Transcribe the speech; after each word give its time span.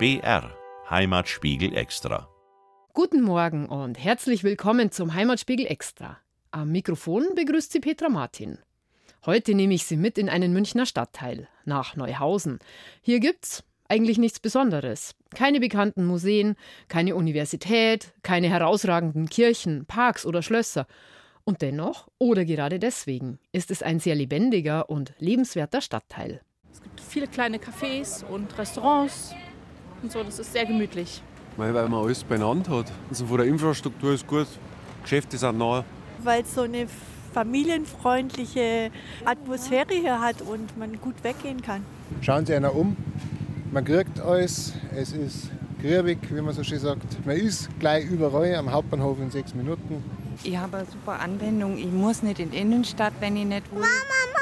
BR 0.00 0.56
Heimatspiegel 0.88 1.76
Extra. 1.76 2.26
Guten 2.94 3.20
Morgen 3.20 3.66
und 3.68 4.02
herzlich 4.02 4.42
willkommen 4.42 4.90
zum 4.90 5.12
Heimatspiegel 5.12 5.66
Extra. 5.66 6.16
Am 6.52 6.72
Mikrofon 6.72 7.26
begrüßt 7.34 7.70
Sie 7.70 7.80
Petra 7.80 8.08
Martin. 8.08 8.56
Heute 9.26 9.54
nehme 9.54 9.74
ich 9.74 9.84
Sie 9.84 9.98
mit 9.98 10.16
in 10.16 10.30
einen 10.30 10.54
Münchner 10.54 10.86
Stadtteil, 10.86 11.48
nach 11.66 11.96
Neuhausen. 11.96 12.60
Hier 13.02 13.20
gibt's 13.20 13.62
eigentlich 13.90 14.16
nichts 14.16 14.40
Besonderes. 14.40 15.16
Keine 15.34 15.60
bekannten 15.60 16.06
Museen, 16.06 16.56
keine 16.88 17.14
Universität, 17.14 18.14
keine 18.22 18.48
herausragenden 18.48 19.28
Kirchen, 19.28 19.84
Parks 19.84 20.24
oder 20.24 20.40
Schlösser. 20.40 20.86
Und 21.44 21.60
dennoch, 21.60 22.08
oder 22.16 22.46
gerade 22.46 22.78
deswegen, 22.78 23.38
ist 23.52 23.70
es 23.70 23.82
ein 23.82 24.00
sehr 24.00 24.14
lebendiger 24.14 24.88
und 24.88 25.12
lebenswerter 25.18 25.82
Stadtteil. 25.82 26.40
Es 26.72 26.80
gibt 26.80 26.98
viele 27.02 27.26
kleine 27.26 27.58
Cafés 27.58 28.24
und 28.24 28.56
Restaurants 28.56 29.34
und 30.02 30.12
so, 30.12 30.22
das 30.22 30.38
ist 30.38 30.52
sehr 30.52 30.66
gemütlich. 30.66 31.22
Weil, 31.56 31.74
weil 31.74 31.88
man 31.88 32.04
alles 32.04 32.24
beieinander 32.24 32.78
hat. 32.78 32.92
Also 33.08 33.26
von 33.26 33.38
der 33.38 33.46
Infrastruktur 33.46 34.12
ist 34.12 34.26
gut, 34.26 34.46
Geschäfte 35.02 35.36
sind 35.36 35.58
nah. 35.58 35.84
Weil 36.22 36.42
es 36.42 36.54
so 36.54 36.62
eine 36.62 36.86
familienfreundliche 37.32 38.90
Atmosphäre 39.24 39.94
hier 39.94 40.20
hat 40.20 40.42
und 40.42 40.76
man 40.78 41.00
gut 41.00 41.22
weggehen 41.22 41.62
kann. 41.62 41.84
Schauen 42.20 42.44
Sie 42.44 42.54
einer 42.54 42.74
um, 42.74 42.96
man 43.72 43.84
kriegt 43.84 44.20
alles, 44.20 44.72
es 44.94 45.12
ist 45.12 45.50
grübig, 45.80 46.18
wie 46.30 46.40
man 46.40 46.54
so 46.54 46.62
schön 46.62 46.78
sagt. 46.78 47.24
Man 47.24 47.36
ist 47.36 47.68
gleich 47.78 48.04
überall 48.10 48.54
am 48.56 48.70
Hauptbahnhof 48.70 49.18
in 49.20 49.30
sechs 49.30 49.54
Minuten. 49.54 50.02
Ich 50.42 50.56
habe 50.56 50.78
eine 50.78 50.86
super 50.86 51.20
Anwendung. 51.20 51.78
Ich 51.78 51.90
muss 51.90 52.22
nicht 52.22 52.40
in 52.40 52.50
die 52.50 52.58
Innenstadt, 52.58 53.12
wenn 53.20 53.36
ich 53.36 53.44
nicht 53.44 53.70
will. 53.72 53.80
Mama, 53.80 53.90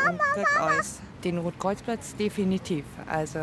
Mama, 0.04 0.10
und 0.10 0.18
krieg 0.34 0.60
alles. 0.60 1.00
Den 1.24 1.38
Rotkreuzplatz 1.38 2.14
definitiv. 2.16 2.84
Also 3.06 3.40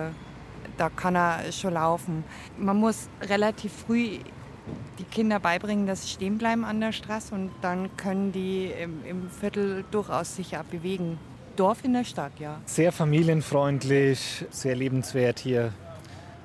da 0.78 0.90
kann 0.90 1.16
er 1.16 1.52
schon 1.52 1.74
laufen. 1.74 2.24
Man 2.58 2.78
muss 2.78 3.08
relativ 3.22 3.72
früh 3.74 4.20
die 5.00 5.04
Kinder 5.04 5.40
beibringen, 5.40 5.86
dass 5.86 6.04
sie 6.04 6.10
stehen 6.10 6.38
bleiben 6.38 6.66
an 6.66 6.80
der 6.80 6.92
Straße 6.92 7.34
und 7.36 7.52
dann 7.62 7.96
können 7.98 8.32
die 8.32 8.72
im, 8.72 9.06
im 9.06 9.30
Viertel 9.30 9.84
durchaus 9.92 10.36
sich 10.36 10.56
bewegen. 10.72 11.20
Dorf 11.56 11.84
in 11.84 11.94
der 11.94 12.04
Stadt, 12.04 12.34
ja. 12.40 12.60
Sehr 12.66 12.92
familienfreundlich, 12.92 14.46
sehr 14.50 14.76
lebenswert 14.76 15.40
hier. 15.40 15.72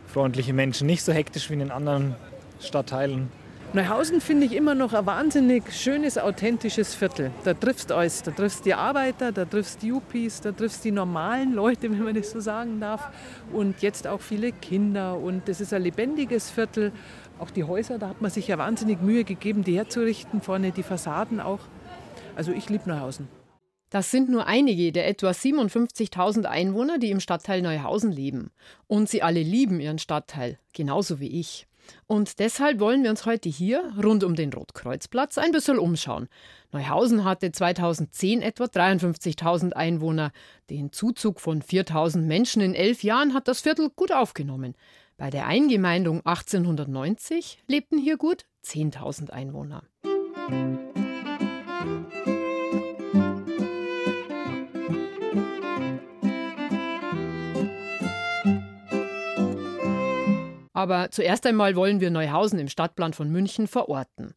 Freundliche 0.06 0.52
Menschen, 0.52 0.86
nicht 0.86 1.02
so 1.02 1.12
hektisch 1.12 1.50
wie 1.50 1.54
in 1.54 1.60
den 1.60 1.70
anderen 1.70 2.14
Stadtteilen. 2.60 3.30
Neuhausen 3.72 4.20
finde 4.20 4.46
ich 4.46 4.56
immer 4.56 4.74
noch 4.74 4.94
ein 4.94 5.06
wahnsinnig 5.06 5.72
schönes, 5.72 6.18
authentisches 6.18 6.96
Viertel. 6.96 7.30
Da 7.44 7.54
triffst 7.54 7.90
du 7.90 7.94
alles. 7.94 8.20
Da 8.24 8.32
triffst 8.32 8.66
die 8.66 8.74
Arbeiter, 8.74 9.30
da 9.30 9.44
triffst 9.44 9.82
die 9.82 9.88
Yuppies, 9.88 10.40
da 10.40 10.50
triffst 10.50 10.84
die 10.84 10.90
normalen 10.90 11.52
Leute, 11.52 11.82
wenn 11.92 12.02
man 12.02 12.14
das 12.14 12.32
so 12.32 12.40
sagen 12.40 12.80
darf. 12.80 13.08
Und 13.52 13.80
jetzt 13.80 14.08
auch 14.08 14.20
viele 14.20 14.50
Kinder. 14.50 15.16
Und 15.16 15.48
es 15.48 15.60
ist 15.60 15.72
ein 15.72 15.82
lebendiges 15.82 16.50
Viertel. 16.50 16.90
Auch 17.38 17.52
die 17.52 17.62
Häuser, 17.62 18.00
da 18.00 18.08
hat 18.08 18.20
man 18.20 18.32
sich 18.32 18.48
ja 18.48 18.58
wahnsinnig 18.58 19.02
Mühe 19.02 19.22
gegeben, 19.22 19.62
die 19.62 19.76
herzurichten. 19.76 20.40
Vorne 20.40 20.72
die 20.72 20.82
Fassaden 20.82 21.38
auch. 21.38 21.60
Also 22.34 22.50
ich 22.50 22.68
liebe 22.68 22.88
Neuhausen. 22.88 23.28
Das 23.90 24.10
sind 24.10 24.30
nur 24.30 24.48
einige 24.48 24.90
der 24.90 25.06
etwa 25.06 25.30
57.000 25.30 26.44
Einwohner, 26.44 26.98
die 26.98 27.12
im 27.12 27.20
Stadtteil 27.20 27.62
Neuhausen 27.62 28.10
leben. 28.10 28.50
Und 28.88 29.08
sie 29.08 29.22
alle 29.22 29.44
lieben 29.44 29.78
ihren 29.78 29.98
Stadtteil, 30.00 30.58
genauso 30.72 31.20
wie 31.20 31.38
ich. 31.38 31.68
Und 32.06 32.38
deshalb 32.38 32.80
wollen 32.80 33.02
wir 33.02 33.10
uns 33.10 33.26
heute 33.26 33.48
hier 33.48 33.92
rund 34.02 34.24
um 34.24 34.34
den 34.34 34.52
Rotkreuzplatz 34.52 35.38
ein 35.38 35.52
bisschen 35.52 35.78
umschauen. 35.78 36.28
Neuhausen 36.72 37.24
hatte 37.24 37.52
2010 37.52 38.42
etwa 38.42 38.64
53.000 38.64 39.72
Einwohner. 39.72 40.32
Den 40.68 40.92
Zuzug 40.92 41.40
von 41.40 41.62
4.000 41.62 42.22
Menschen 42.22 42.62
in 42.62 42.74
elf 42.74 43.02
Jahren 43.02 43.34
hat 43.34 43.48
das 43.48 43.60
Viertel 43.60 43.90
gut 43.90 44.12
aufgenommen. 44.12 44.74
Bei 45.16 45.30
der 45.30 45.46
Eingemeindung 45.46 46.24
1890 46.24 47.62
lebten 47.66 47.98
hier 47.98 48.16
gut 48.16 48.44
10.000 48.64 49.30
Einwohner. 49.30 49.82
Aber 60.80 61.10
zuerst 61.10 61.44
einmal 61.44 61.76
wollen 61.76 62.00
wir 62.00 62.10
Neuhausen 62.10 62.58
im 62.58 62.70
Stadtplan 62.70 63.12
von 63.12 63.30
München 63.30 63.66
verorten. 63.66 64.32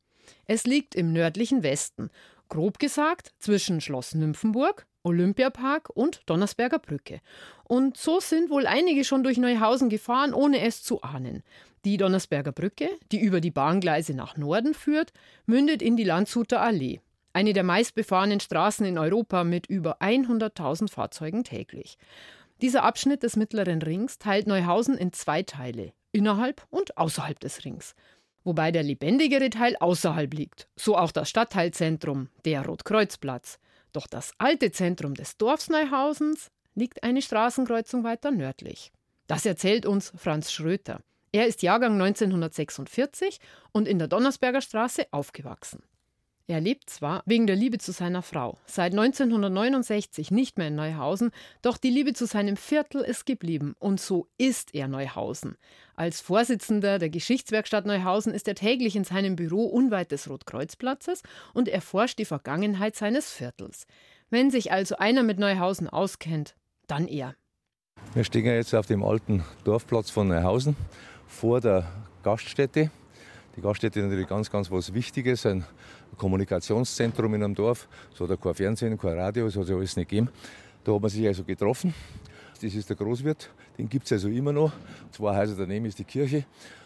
Es 0.46 0.66
liegt 0.66 0.94
im 0.94 1.14
nördlichen 1.14 1.64
Westen, 1.64 2.10
grob 2.50 2.80
gesagt 2.80 3.32
zwischen 3.40 3.80
Schloss 3.80 4.14
Nymphenburg, 4.14 4.86
Olympiapark 5.04 5.90
und 5.92 6.20
Donnersberger 6.26 6.80
Brücke. 6.80 7.22
Und 7.64 7.96
so 7.96 8.20
sind 8.20 8.50
wohl 8.50 8.68
einige 8.68 9.06
schon 9.06 9.24
durch 9.24 9.38
Neuhausen 9.38 9.88
gefahren, 9.88 10.34
ohne 10.34 10.60
es 10.60 10.84
zu 10.84 11.02
ahnen. 11.02 11.44
Die 11.86 11.96
Donnersberger 11.96 12.52
Brücke, 12.52 12.90
die 13.14 13.22
über 13.22 13.40
die 13.40 13.52
Bahngleise 13.52 14.14
nach 14.14 14.36
Norden 14.36 14.74
führt, 14.74 15.14
mündet 15.46 15.82
in 15.82 15.96
die 15.96 16.04
Landshuter 16.04 16.60
Allee, 16.60 17.00
eine 17.32 17.54
der 17.54 17.64
meistbefahrenen 17.64 18.42
Straßen 18.42 18.86
in 18.86 18.98
Europa 18.98 19.46
mit 19.46 19.68
über 19.68 20.02
100.000 20.02 20.92
Fahrzeugen 20.92 21.46
täglich. 21.46 21.98
Dieser 22.60 22.84
Abschnitt 22.84 23.24
des 23.24 23.38
Mittleren 23.38 23.82
Rings 23.82 24.20
teilt 24.20 24.46
Neuhausen 24.46 24.98
in 24.98 25.14
zwei 25.14 25.44
Teile, 25.44 25.94
innerhalb 26.14 26.66
und 26.70 26.98
außerhalb 26.98 27.40
des 27.40 27.66
Rings. 27.66 27.96
Wobei 28.46 28.72
der 28.72 28.84
lebendigere 28.84 29.50
Teil 29.50 29.76
außerhalb 29.78 30.34
liegt, 30.34 30.68
so 30.76 30.98
auch 30.98 31.12
das 31.12 31.30
Stadtteilzentrum, 31.30 32.30
der 32.46 32.66
Rotkreuzplatz. 32.66 33.60
Doch 33.92 34.08
das 34.08 34.32
alte 34.38 34.72
Zentrum 34.72 35.14
des 35.14 35.38
Dorfs 35.38 35.70
Neuhausens 35.70 36.50
liegt 36.76 37.04
eine 37.04 37.22
Straßenkreuzung 37.22 38.04
weiter 38.04 38.32
nördlich. 38.32 38.92
Das 39.28 39.46
erzählt 39.46 39.86
uns 39.86 40.12
Franz 40.16 40.52
Schröter. 40.52 41.02
Er 41.32 41.48
ist 41.48 41.64
Jahrgang 41.64 41.94
1946 41.94 43.40
und 43.72 43.88
in 43.88 43.98
der 43.98 44.08
Donnersberger 44.08 44.62
Straße 44.62 45.08
aufgewachsen. 45.12 45.82
Er 46.46 46.60
lebt 46.60 46.90
zwar 46.90 47.24
wegen 47.26 47.48
der 47.48 47.56
Liebe 47.56 47.78
zu 47.78 47.94
seiner 47.94 48.22
Frau 48.22 48.58
seit 48.66 48.92
1969 48.92 50.30
nicht 50.30 50.58
mehr 50.58 50.68
in 50.68 50.76
Neuhausen, 50.76 51.32
doch 51.62 51.78
die 51.78 51.90
Liebe 51.90 52.12
zu 52.12 52.26
seinem 52.26 52.58
Viertel 52.58 53.02
ist 53.02 53.26
geblieben 53.26 53.76
und 53.80 54.02
so 54.02 54.28
ist 54.38 54.76
er 54.76 54.90
Neuhausen. 54.90 55.56
Als 55.96 56.20
Vorsitzender 56.20 57.00
der 57.00 57.10
Geschichtswerkstatt 57.10 57.86
Neuhausen 57.86 58.34
ist 58.34 58.50
er 58.50 58.56
täglich 58.56 58.98
in 58.98 59.06
seinem 59.06 59.38
Büro 59.38 59.68
unweit 59.68 60.12
des 60.12 60.30
Rotkreuzplatzes 60.30 61.22
und 61.54 61.70
erforscht 61.70 62.20
die 62.20 62.26
Vergangenheit 62.26 62.98
seines 62.98 63.32
Viertels. 63.32 63.86
Wenn 64.30 64.52
sich 64.52 64.74
also 64.74 64.98
einer 64.98 65.24
mit 65.24 65.40
Neuhausen 65.40 65.88
auskennt, 65.88 66.56
dann 66.88 67.08
er. 67.08 67.36
Wir 68.16 68.26
stehen 68.26 68.46
jetzt 68.46 68.76
auf 68.76 68.86
dem 68.86 69.02
alten 69.02 69.46
Dorfplatz 69.64 70.10
von 70.10 70.28
Neuhausen 70.28 70.76
vor 71.26 71.62
der 71.62 71.90
Gaststätte. 72.22 72.92
Die 73.56 73.62
Gaststätte 73.62 74.00
ist 74.00 74.06
natürlich 74.06 74.28
ganz, 74.28 74.52
ganz 74.52 74.72
was 74.72 74.94
Wichtiges, 74.94 75.46
ein 75.46 75.64
Kommunikationszentrum 76.18 77.34
in 77.36 77.44
einem 77.44 77.56
Dorf. 77.56 77.88
So 78.14 78.26
hat 78.26 78.32
er 78.32 78.38
kein 78.38 78.54
Fernsehen, 78.54 78.98
kein 78.98 79.18
Radio, 79.18 79.46
das 79.46 79.56
hat 79.56 79.64
es 79.64 79.70
ja 79.70 79.76
alles 79.76 79.96
nicht 79.96 80.10
gegeben. 80.10 80.30
Da 80.84 80.94
hat 80.94 81.02
man 81.02 81.10
sich 81.10 81.26
also 81.28 81.44
getroffen. 81.44 81.94
Das 82.62 82.74
ist 82.74 82.90
der 82.90 82.96
Großwirt, 82.96 83.50
den 83.78 83.90
gibt 83.90 84.06
es 84.06 84.14
also 84.14 84.30
immer 84.30 84.54
noch. 84.54 84.72
Zwei 85.12 85.36
Häuser 85.36 85.56
daneben 85.58 85.86
ist 85.86 86.00
die 86.00 86.06
Kirche. 86.06 86.46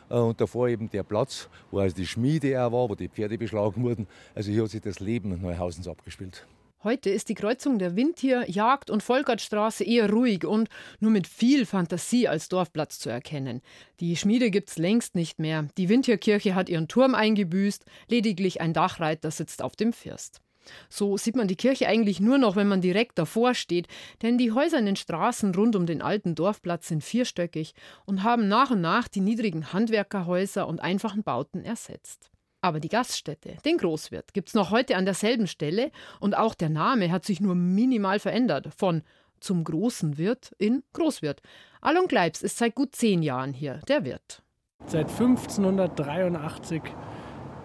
Äh, 0.09 0.15
und 0.15 0.39
davor 0.39 0.67
eben 0.69 0.89
der 0.89 1.03
Platz, 1.03 1.49
wo 1.71 1.79
also 1.79 1.95
die 1.95 2.07
Schmiede 2.07 2.61
auch 2.61 2.71
war, 2.71 2.89
wo 2.89 2.95
die 2.95 3.09
Pferde 3.09 3.37
beschlagen 3.37 3.83
wurden. 3.83 4.07
Also 4.33 4.51
hier 4.51 4.63
hat 4.63 4.71
sich 4.71 4.81
das 4.81 4.99
Leben 4.99 5.39
Neuhausens 5.41 5.87
abgespielt. 5.87 6.45
Heute 6.83 7.09
ist 7.09 7.29
die 7.29 7.33
Kreuzung 7.33 7.79
der 7.79 7.95
Windtier-, 7.95 8.47
Jagd- 8.47 8.91
und 8.91 9.01
Volkertstraße 9.01 9.83
eher 9.83 10.11
ruhig 10.11 10.45
und 10.45 10.69
nur 10.99 11.09
mit 11.09 11.25
viel 11.25 11.65
Fantasie 11.65 12.27
als 12.27 12.49
Dorfplatz 12.49 12.99
zu 12.99 13.09
erkennen. 13.09 13.61
Die 13.99 14.15
Schmiede 14.15 14.51
gibt's 14.51 14.77
längst 14.77 15.15
nicht 15.15 15.39
mehr. 15.39 15.67
Die 15.79 15.89
Windtierkirche 15.89 16.53
hat 16.53 16.69
ihren 16.69 16.87
Turm 16.87 17.15
eingebüßt, 17.15 17.83
lediglich 18.09 18.61
ein 18.61 18.73
Dachreiter 18.73 19.31
sitzt 19.31 19.63
auf 19.63 19.75
dem 19.75 19.91
First. 19.91 20.39
So 20.87 21.17
sieht 21.17 21.35
man 21.35 21.47
die 21.47 21.55
Kirche 21.55 21.87
eigentlich 21.87 22.19
nur 22.19 22.37
noch, 22.37 22.55
wenn 22.55 22.67
man 22.67 22.81
direkt 22.81 23.17
davor 23.17 23.55
steht, 23.55 23.87
denn 24.21 24.37
die 24.37 24.51
Häuser 24.51 24.77
in 24.77 24.85
den 24.85 24.97
Straßen 24.97 25.55
rund 25.55 25.75
um 25.75 25.87
den 25.87 26.03
alten 26.03 26.35
Dorfplatz 26.35 26.89
sind 26.89 27.03
vierstöckig 27.03 27.73
und 28.05 28.21
haben 28.21 28.47
nach 28.47 28.69
und 28.69 28.81
nach 28.81 29.07
die 29.07 29.21
niedrigen 29.21 29.73
Handwerkerhäuser 29.73 30.67
und 30.67 30.79
einfachen 30.79 31.23
Bauten 31.23 31.63
ersetzt. 31.63 32.29
Aber 32.61 32.79
die 32.79 32.89
Gaststätte, 32.89 33.57
den 33.65 33.77
Großwirt, 33.77 34.33
gibt 34.33 34.49
es 34.49 34.53
noch 34.55 34.71
heute 34.71 34.95
an 34.97 35.05
derselben 35.05 35.47
Stelle 35.47 35.91
und 36.19 36.35
auch 36.35 36.55
der 36.55 36.69
Name 36.69 37.11
hat 37.11 37.23
sich 37.23 37.39
nur 37.39 37.55
minimal 37.55 38.19
verändert. 38.19 38.69
Von 38.75 39.03
zum 39.39 39.63
großen 39.63 40.17
Wirt 40.17 40.53
in 40.57 40.83
Großwirt. 40.93 41.41
Alon 41.81 42.07
Gleibs 42.07 42.41
ist 42.41 42.57
seit 42.57 42.75
gut 42.75 42.95
zehn 42.95 43.21
Jahren 43.21 43.53
hier, 43.53 43.79
der 43.87 44.03
Wirt. 44.03 44.41
Seit 44.85 45.09
1583 45.09 46.81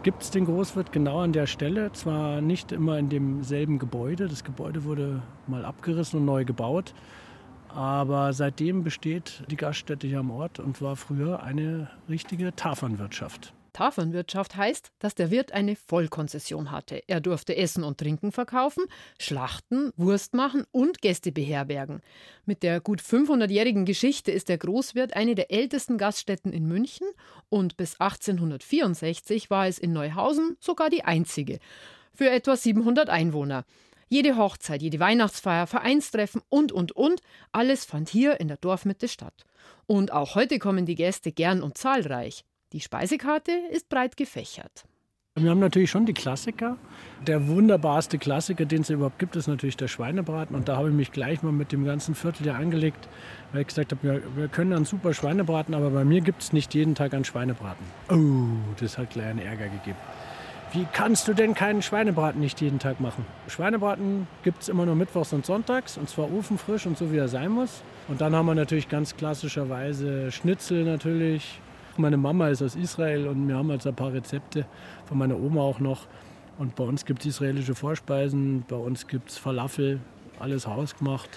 gibt 0.03 0.23
es 0.23 0.31
den 0.31 0.45
Großwirt 0.45 0.93
genau 0.93 1.21
an 1.21 1.33
der 1.33 1.47
Stelle. 1.47 1.93
Zwar 1.93 2.41
nicht 2.41 2.73
immer 2.73 2.99
in 2.99 3.09
demselben 3.09 3.79
Gebäude, 3.79 4.29
das 4.29 4.45
Gebäude 4.45 4.85
wurde 4.85 5.23
mal 5.47 5.65
abgerissen 5.65 6.21
und 6.21 6.27
neu 6.27 6.45
gebaut. 6.45 6.95
Aber 7.69 8.33
seitdem 8.35 8.85
besteht 8.85 9.45
die 9.51 9.57
Gaststätte 9.57 10.07
hier 10.07 10.19
am 10.19 10.31
Ort 10.31 10.59
und 10.59 10.83
war 10.83 10.97
früher 10.97 11.43
eine 11.43 11.91
richtige 12.09 12.55
Tafelwirtschaft. 12.55 13.55
Tafernwirtschaft 13.73 14.57
heißt, 14.57 14.93
dass 14.99 15.15
der 15.15 15.31
Wirt 15.31 15.53
eine 15.53 15.77
Vollkonzession 15.77 16.71
hatte. 16.71 17.03
Er 17.07 17.21
durfte 17.21 17.57
Essen 17.57 17.85
und 17.85 17.99
Trinken 17.99 18.33
verkaufen, 18.33 18.85
schlachten, 19.19 19.93
Wurst 19.97 20.35
machen 20.35 20.65
und 20.71 21.01
Gäste 21.01 21.33
beherbergen. 21.33 22.01
Mit 22.45 22.63
der 22.63 22.81
gut 22.81 23.01
500-jährigen 23.01 23.85
Geschichte 23.85 24.31
ist 24.31 24.49
der 24.49 24.59
Großwirt 24.59 25.15
eine 25.15 25.35
der 25.35 25.51
ältesten 25.51 25.99
Gaststätten 25.99 26.53
in 26.53 26.67
München 26.67 27.07
und 27.49 27.77
bis 27.77 28.01
1864 28.01 29.51
war 29.51 29.67
es 29.67 29.79
in 29.79 29.93
Neuhausen 29.93 30.57
sogar 30.61 30.91
die 30.91 31.05
einzige. 31.05 31.59
Für 32.15 32.31
etwa 32.31 32.57
700 32.57 33.09
Einwohner. 33.09 33.65
Jede 34.09 34.37
Hochzeit, 34.37 34.83
jede 34.83 35.01
Weihnachtsfeier, 35.01 35.67
Vereinstreffen 35.67 36.43
und, 36.51 36.71
und, 36.71 36.93
und, 36.93 37.23
alles 37.51 37.87
fand 37.87 38.11
hier 38.11 38.41
in 38.41 38.49
der 38.49 38.59
Dorfmitte 38.59 39.09
statt. 39.09 39.47
Und 39.87 40.13
auch 40.13 40.35
heute 40.35 40.59
kommen 40.59 40.85
die 40.85 40.97
Gäste 40.97 41.33
gern 41.33 41.63
und 41.63 41.79
zahlreich. 41.79 42.45
Die 42.73 42.81
Speisekarte 42.81 43.53
ist 43.71 43.91
breit 43.91 44.17
gefächert. 44.17 44.85
Wir 45.35 45.51
haben 45.51 45.61
natürlich 45.61 45.91
schon 45.91 46.07
die 46.07 46.15
Klassiker. 46.15 46.77
Der 47.27 47.49
wunderbarste 47.49 48.19
Klassiker, 48.19 48.65
den 48.65 48.83
es 48.83 48.91
überhaupt 48.91 49.19
gibt, 49.19 49.37
ist 49.37 49.47
natürlich 49.47 49.77
der 49.77 49.89
Schweinebraten. 49.89 50.57
Und 50.57 50.69
da 50.69 50.77
habe 50.77 50.89
ich 50.89 50.95
mich 50.95 51.13
gleich 51.13 51.43
mal 51.43 51.53
mit 51.53 51.73
dem 51.73 51.85
ganzen 51.85 52.15
Viertel 52.15 52.47
ja 52.47 52.55
angelegt, 52.55 53.09
weil 53.53 53.63
ich 53.63 53.69
gesagt 53.69 53.93
habe, 53.93 54.03
wir, 54.03 54.23
wir 54.37 54.49
können 54.49 54.73
einen 54.73 54.85
super 54.85 55.13
Schweinebraten, 55.13 55.75
aber 55.75 55.91
bei 55.91 56.05
mir 56.05 56.23
gibt 56.23 56.43
es 56.43 56.53
nicht 56.53 56.75
jeden 56.75 56.95
Tag 56.95 57.13
einen 57.15 57.25
Schweinebraten. 57.25 57.85
Oh, 58.11 58.75
das 58.79 58.97
hat 58.97 59.11
gleich 59.11 59.27
einen 59.27 59.39
Ärger 59.39 59.69
gegeben. 59.69 59.99
Wie 60.73 60.87
kannst 60.91 61.29
du 61.29 61.35
denn 61.35 61.55
keinen 61.55 61.83
Schweinebraten 61.83 62.41
nicht 62.41 62.63
jeden 62.63 62.79
Tag 62.79 63.01
machen? 63.01 63.27
Schweinebraten 63.49 64.27
gibt 64.43 64.63
es 64.63 64.71
immer 64.71 64.87
nur 64.87 64.95
mittwochs 64.95 65.35
und 65.35 65.45
sonntags 65.45 65.99
und 65.99 66.09
zwar 66.09 66.33
ofenfrisch 66.33 66.87
und 66.87 66.97
so 66.97 67.13
wie 67.13 67.19
er 67.19 67.29
sein 67.29 67.51
muss. 67.51 67.83
Und 68.09 68.23
dann 68.23 68.35
haben 68.35 68.47
wir 68.47 68.55
natürlich 68.55 68.89
ganz 68.89 69.17
klassischerweise 69.17 70.33
Schnitzel 70.33 70.85
natürlich, 70.85 71.61
meine 71.99 72.17
Mama 72.17 72.49
ist 72.49 72.63
aus 72.63 72.77
Israel 72.77 73.29
und 73.29 73.47
wir 73.49 73.57
haben 73.57 73.71
also 73.71 73.91
ein 73.91 73.97
paar 73.97 74.13
Rezepte 74.13 74.67
von 75.07 75.19
meiner 75.19 75.39
Oma 75.39 75.61
auch 75.61 75.81
noch. 75.81 76.07
Und 76.59 76.75
bei 76.77 76.85
uns 76.85 77.05
gibt 77.05 77.21
es 77.21 77.27
israelische 77.27 77.75
Vorspeisen, 77.75 78.65
bei 78.69 78.77
uns 78.77 79.07
gibt 79.07 79.31
es 79.31 79.39
Falafel, 79.39 80.01
alles 80.39 80.67
hausgemacht. 80.67 81.31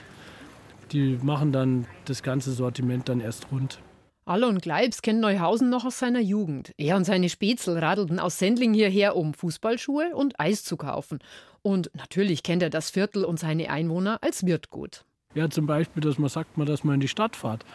Die 0.91 1.17
machen 1.21 1.51
dann 1.51 1.87
das 2.05 2.21
ganze 2.21 2.51
Sortiment 2.51 3.09
dann 3.09 3.21
erst 3.21 3.51
rund. 3.51 3.79
Und 4.25 4.61
Gleibs 4.61 5.01
kennt 5.01 5.21
Neuhausen 5.21 5.69
noch 5.69 5.85
aus 5.85 5.99
seiner 5.99 6.19
Jugend. 6.19 6.71
Er 6.77 6.95
und 6.97 7.05
seine 7.05 7.29
Spätzl 7.29 7.77
radelten 7.77 8.19
aus 8.19 8.39
Sendling 8.39 8.73
hierher, 8.73 9.15
um 9.15 9.33
Fußballschuhe 9.33 10.15
und 10.15 10.39
Eis 10.39 10.63
zu 10.63 10.77
kaufen. 10.77 11.19
Und 11.61 11.91
natürlich 11.93 12.41
kennt 12.41 12.63
er 12.63 12.71
das 12.71 12.89
Viertel 12.89 13.23
und 13.23 13.39
seine 13.39 13.69
Einwohner 13.69 14.17
als 14.21 14.45
Wirt 14.45 14.69
gut. 14.69 15.05
Ja, 15.35 15.49
zum 15.49 15.67
Beispiel, 15.67 16.01
dass 16.01 16.17
man 16.17 16.29
sagt, 16.29 16.51
dass 16.57 16.83
man 16.83 16.95
in 16.95 17.01
die 17.01 17.07
Stadt 17.07 17.35
fährt. 17.35 17.65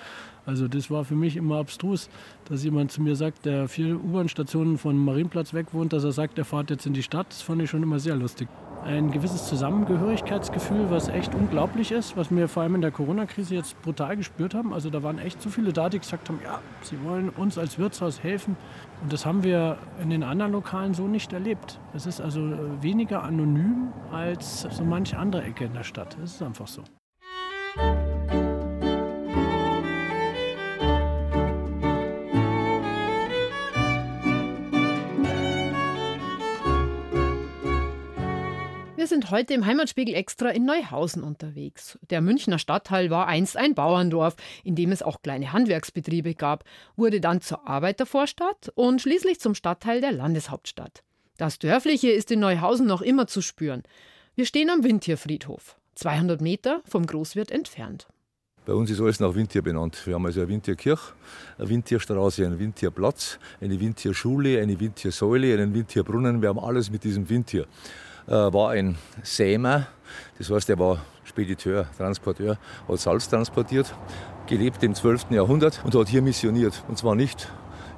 Also 0.51 0.67
das 0.67 0.91
war 0.91 1.05
für 1.05 1.15
mich 1.15 1.37
immer 1.37 1.59
abstrus, 1.59 2.11
dass 2.47 2.65
jemand 2.65 2.91
zu 2.91 3.01
mir 3.01 3.15
sagt, 3.15 3.47
der 3.47 3.69
vier 3.69 3.95
U-Bahn-Stationen 3.95 4.79
vom 4.79 5.05
Marienplatz 5.05 5.55
weg 5.55 5.67
wohnt, 5.71 5.93
dass 5.93 6.03
er 6.03 6.11
sagt, 6.11 6.39
er 6.39 6.45
fährt 6.45 6.71
jetzt 6.71 6.87
in 6.87 6.93
die 6.93 7.05
Stadt. 7.05 7.29
Das 7.31 7.41
fand 7.41 7.63
ich 7.63 7.71
schon 7.71 7.85
immer 7.85 8.01
sehr 8.01 8.17
lustig. 8.17 8.49
Ein 8.83 9.13
gewisses 9.13 9.47
Zusammengehörigkeitsgefühl, 9.47 10.91
was 10.91 11.09
echt 11.09 11.37
unglaublich 11.37 11.93
ist, 11.93 12.17
was 12.17 12.33
wir 12.33 12.49
vor 12.49 12.65
allem 12.65 12.75
in 12.75 12.81
der 12.81 12.91
Corona-Krise 12.91 13.55
jetzt 13.55 13.81
brutal 13.83 14.17
gespürt 14.17 14.53
haben. 14.53 14.75
Also 14.75 14.91
da 14.91 15.05
waren 15.05 15.21
echt 15.21 15.41
so 15.41 15.51
viele 15.51 15.73
da, 15.73 15.89
die 15.89 16.01
gesagt 16.01 16.29
haben, 16.29 16.41
ja, 16.43 16.59
sie 16.83 16.97
wollen 17.05 17.29
uns 17.29 17.57
als 17.57 17.79
Wirtshaus 17.79 18.21
helfen. 18.21 18.57
Und 19.05 19.13
das 19.13 19.25
haben 19.25 19.45
wir 19.45 19.79
in 20.03 20.11
den 20.11 20.25
anderen 20.25 20.51
Lokalen 20.51 20.95
so 20.95 21.07
nicht 21.07 21.33
erlebt. 21.33 21.79
Es 21.95 22.07
ist 22.07 22.21
also 22.21 22.41
weniger 22.81 23.23
anonym 23.23 23.93
als 24.11 24.63
so 24.63 24.83
manche 24.83 25.17
andere 25.17 25.45
Ecke 25.45 25.67
in 25.67 25.75
der 25.75 25.85
Stadt. 25.85 26.17
Es 26.25 26.35
ist 26.35 26.43
einfach 26.43 26.67
so. 26.67 26.83
Sind 39.11 39.31
heute 39.31 39.53
im 39.53 39.67
Heimatspiegel 39.67 40.15
extra 40.15 40.49
in 40.49 40.65
Neuhausen 40.65 41.23
unterwegs. 41.23 41.99
Der 42.09 42.23
Münchner 42.23 42.59
Stadtteil 42.59 43.11
war 43.11 43.27
einst 43.27 43.59
ein 43.59 43.75
Bauerndorf, 43.75 44.37
in 44.65 44.75
dem 44.75 44.91
es 44.93 45.03
auch 45.03 45.21
kleine 45.21 45.53
Handwerksbetriebe 45.53 46.35
gab, 46.35 46.65
wurde 46.97 47.21
dann 47.21 47.43
zur 47.43 47.69
Arbeitervorstadt 47.69 48.73
und 48.75 49.03
schließlich 49.03 49.39
zum 49.39 49.55
Stadtteil 49.55 50.01
der 50.01 50.13
Landeshauptstadt. 50.13 51.03
Das 51.37 51.59
Dörfliche 51.59 52.11
ist 52.11 52.31
in 52.31 52.41
Neuhausen 52.41 52.87
noch 52.87 53.03
immer 53.03 53.27
zu 53.27 53.43
spüren. 53.43 53.83
Wir 54.35 54.47
stehen 54.47 54.71
am 54.71 54.85
Windtierfriedhof, 54.85 55.77
200 55.97 56.41
Meter 56.41 56.81
vom 56.87 57.05
Großwirt 57.05 57.51
entfernt. 57.51 58.09
Bei 58.65 58.75
uns 58.75 58.91
ist 58.91 59.01
alles 59.01 59.21
nach 59.21 59.35
Windtier 59.35 59.63
benannt. 59.63 60.07
Wir 60.07 60.15
haben 60.15 60.25
also 60.27 60.41
eine 60.41 60.49
Windtierkirche, 60.49 61.15
eine 61.59 61.69
Windtierstraße, 61.69 62.47
einen 62.47 62.59
Windtierplatz, 62.59 63.39
eine 63.61 63.81
Windtierschule, 63.81 64.61
eine 64.61 64.79
Windtiersäule, 64.79 65.55
einen 65.55 65.75
Windtierbrunnen. 65.75 66.41
Wir 66.41 66.51
haben 66.51 66.59
alles 66.59 66.91
mit 66.91 67.05
diesem 67.05 67.29
Windtier 67.29 67.67
war 68.31 68.71
ein 68.71 68.97
Sämer, 69.23 69.89
das 70.39 70.51
heißt, 70.51 70.71
er 70.71 70.79
war 70.79 70.99
Spediteur, 71.25 71.87
Transporteur, 71.97 72.59
hat 72.89 72.99
Salz 72.99 73.29
transportiert, 73.29 73.95
gelebt 74.47 74.83
im 74.83 74.95
12. 74.95 75.31
Jahrhundert 75.31 75.81
und 75.85 75.95
hat 75.95 76.09
hier 76.09 76.23
missioniert. 76.23 76.83
Und 76.89 76.99
zwar 76.99 77.15
nicht 77.15 77.49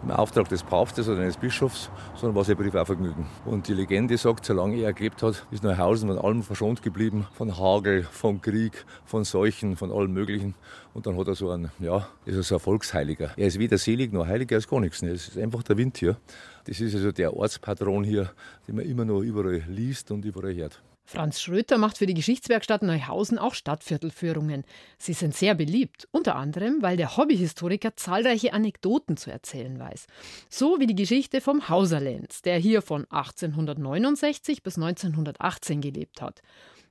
im 0.02 0.10
Auftrag 0.10 0.49
des 0.49 0.62
Papstes 0.62 1.08
oder 1.08 1.20
eines 1.20 1.37
Bischofs, 1.37 1.90
sondern 2.14 2.34
war 2.37 2.44
sein 2.44 2.56
Privatvergnügen. 2.56 3.26
Und 3.44 3.69
die 3.69 3.75
Legende 3.75 4.16
sagt, 4.19 4.44
solange 4.44 4.76
er 4.76 4.93
gelebt 4.93 5.22
hat, 5.22 5.46
ist 5.50 5.62
Neuhausen 5.62 6.08
von 6.08 6.19
allem 6.19 6.43
verschont 6.43 6.82
geblieben, 6.82 7.26
von 7.34 7.56
Hagel, 7.56 8.02
von 8.02 8.40
Krieg, 8.40 8.84
von 9.04 9.25
Seuchen, 9.25 9.76
von 9.76 9.93
allem 9.93 10.12
Möglichen. 10.12 10.54
Und 10.94 11.06
dann 11.06 11.16
hat 11.16 11.28
er 11.28 11.34
so 11.34 11.50
einen, 11.50 11.70
ja, 11.78 12.08
ist 12.25 12.49
so 12.49 12.56
ein 12.56 12.60
Volksheiliger. 12.60 13.31
Er 13.37 13.46
ist 13.46 13.58
weder 13.58 13.78
selig 13.78 14.12
noch 14.12 14.26
heilig, 14.26 14.50
er 14.50 14.58
ist 14.58 14.69
gar 14.69 14.81
nichts. 14.81 15.02
Es 15.02 15.28
ist 15.28 15.38
einfach 15.38 15.62
der 15.62 15.76
Wind 15.76 15.96
hier. 15.99 16.16
Das 16.64 16.81
ist 16.81 16.94
also 16.94 17.12
der 17.12 17.34
Ortspatron 17.34 18.04
hier, 18.04 18.31
den 18.66 18.76
man 18.76 18.84
immer 18.84 19.04
noch 19.04 19.20
überall 19.20 19.62
liest 19.69 20.10
und 20.10 20.25
überall 20.25 20.54
hört. 20.54 20.82
Franz 21.12 21.43
Schröter 21.43 21.76
macht 21.76 21.99
für 21.99 22.06
die 22.06 22.14
Geschichtswerkstatt 22.14 22.82
Neuhausen 22.82 23.38
auch 23.38 23.53
Stadtviertelführungen. 23.53 24.64
Sie 24.97 25.12
sind 25.12 25.35
sehr 25.35 25.55
beliebt, 25.55 26.09
unter 26.11 26.37
anderem, 26.37 26.79
weil 26.81 26.97
der 26.97 27.19
Hobbyhistoriker 27.19 27.94
zahlreiche 27.97 28.55
Anekdoten 28.55 29.19
zu 29.19 29.31
erzählen 29.31 29.79
weiß. 29.79 30.06
So 30.49 30.81
wie 30.81 30.87
die 30.87 30.94
Geschichte 30.94 31.43
vom 31.43 31.69
Hauserlenz, 31.69 32.41
der 32.41 32.56
hier 32.56 32.81
von 32.81 33.05
1869 33.11 34.62
bis 34.62 34.76
1918 34.76 35.82
gelebt 35.82 36.23
hat. 36.23 36.41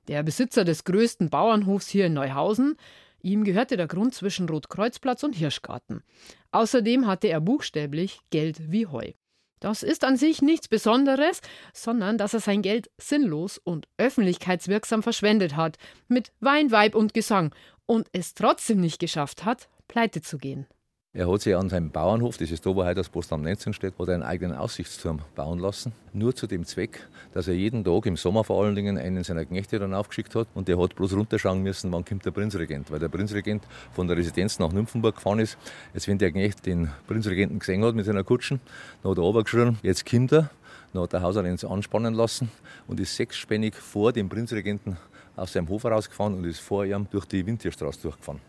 Der 0.06 0.22
Besitzer 0.22 0.64
des 0.64 0.84
größten 0.84 1.28
Bauernhofs 1.28 1.88
hier 1.88 2.06
in 2.06 2.14
Neuhausen, 2.14 2.76
ihm 3.22 3.42
gehörte 3.42 3.76
der 3.76 3.88
Grund 3.88 4.14
zwischen 4.14 4.48
Rotkreuzplatz 4.48 5.24
und 5.24 5.34
Hirschgarten. 5.34 6.04
Außerdem 6.52 7.08
hatte 7.08 7.26
er 7.26 7.40
buchstäblich 7.40 8.20
Geld 8.30 8.70
wie 8.70 8.86
Heu. 8.86 9.14
Das 9.62 9.84
ist 9.84 10.02
an 10.02 10.16
sich 10.16 10.42
nichts 10.42 10.66
Besonderes, 10.66 11.40
sondern 11.72 12.18
dass 12.18 12.34
er 12.34 12.40
sein 12.40 12.62
Geld 12.62 12.90
sinnlos 12.98 13.58
und 13.58 13.86
öffentlichkeitswirksam 13.96 15.04
verschwendet 15.04 15.54
hat, 15.54 15.78
mit 16.08 16.32
Wein, 16.40 16.72
Weib 16.72 16.96
und 16.96 17.14
Gesang, 17.14 17.54
und 17.86 18.08
es 18.12 18.34
trotzdem 18.34 18.80
nicht 18.80 18.98
geschafft 18.98 19.44
hat, 19.44 19.68
pleite 19.86 20.20
zu 20.20 20.38
gehen. 20.38 20.66
Er 21.14 21.30
hat 21.30 21.42
sich 21.42 21.54
an 21.54 21.68
seinem 21.68 21.90
Bauernhof, 21.90 22.38
das 22.38 22.50
ist 22.50 22.64
da, 22.64 22.74
wo 22.74 22.84
heute 22.84 22.94
das 22.94 23.10
Postamt 23.10 23.44
19 23.44 23.74
steht, 23.74 23.98
hat 23.98 24.08
einen 24.08 24.22
eigenen 24.22 24.56
Aussichtsturm 24.56 25.20
bauen 25.34 25.58
lassen. 25.58 25.92
Nur 26.14 26.34
zu 26.34 26.46
dem 26.46 26.64
Zweck, 26.64 27.06
dass 27.34 27.48
er 27.48 27.52
jeden 27.52 27.84
Tag, 27.84 28.06
im 28.06 28.16
Sommer 28.16 28.44
vor 28.44 28.64
allen 28.64 28.74
Dingen, 28.74 28.96
einen 28.96 29.22
seiner 29.22 29.44
Knechte 29.44 29.78
dann 29.78 29.92
aufgeschickt 29.92 30.34
hat. 30.34 30.48
Und 30.54 30.68
der 30.68 30.78
hat 30.78 30.94
bloß 30.94 31.12
runterschauen 31.12 31.62
müssen, 31.62 31.92
wann 31.92 32.06
kommt 32.06 32.24
der 32.24 32.30
Prinzregent. 32.30 32.90
Weil 32.90 32.98
der 32.98 33.10
Prinzregent 33.10 33.62
von 33.92 34.08
der 34.08 34.16
Residenz 34.16 34.58
nach 34.58 34.72
Nymphenburg 34.72 35.16
gefahren 35.16 35.40
ist. 35.40 35.58
Jetzt, 35.92 36.08
wenn 36.08 36.16
der 36.16 36.32
Knecht 36.32 36.64
den 36.64 36.88
Prinzregenten 37.06 37.58
gesehen 37.58 37.84
hat 37.84 37.94
mit 37.94 38.06
seiner 38.06 38.24
Kutschen, 38.24 38.62
dann 39.02 39.10
hat 39.10 39.18
er 39.18 39.24
runtergeschrien, 39.24 39.78
jetzt 39.82 40.10
kommt 40.10 40.32
er. 40.32 40.48
Dann 40.94 41.02
hat 41.02 41.12
der 41.12 41.20
Hausarrenz 41.20 41.62
anspannen 41.62 42.14
lassen 42.14 42.50
und 42.86 42.98
ist 43.00 43.16
sechsspännig 43.16 43.74
vor 43.74 44.14
dem 44.14 44.30
Prinzregenten 44.30 44.96
aus 45.36 45.52
seinem 45.52 45.68
Hof 45.68 45.84
rausgefahren 45.84 46.32
und 46.32 46.44
ist 46.44 46.60
vor 46.60 46.86
ihm 46.86 47.06
durch 47.10 47.26
die 47.26 47.44
Windtierstraße 47.44 48.00
durchgefahren 48.00 48.40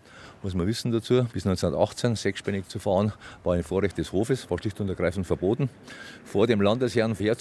muss 0.44 0.54
man 0.54 0.68
wissen 0.68 0.92
dazu, 0.92 1.24
bis 1.34 1.46
1918 1.46 2.16
sechsspännig 2.16 2.68
zu 2.68 2.80
fahren, 2.80 3.14
war 3.44 3.56
ein 3.56 3.64
Vorrecht 3.64 3.98
des 3.98 4.12
Hofes, 4.12 4.50
war 4.50 4.60
schlicht 4.60 4.80
und 4.82 4.90
ergreifend 4.90 5.26
verboten. 5.26 5.70
Vor 6.26 6.48
dem 6.48 6.62
Landesherrn 6.62 7.16
fair 7.16 7.36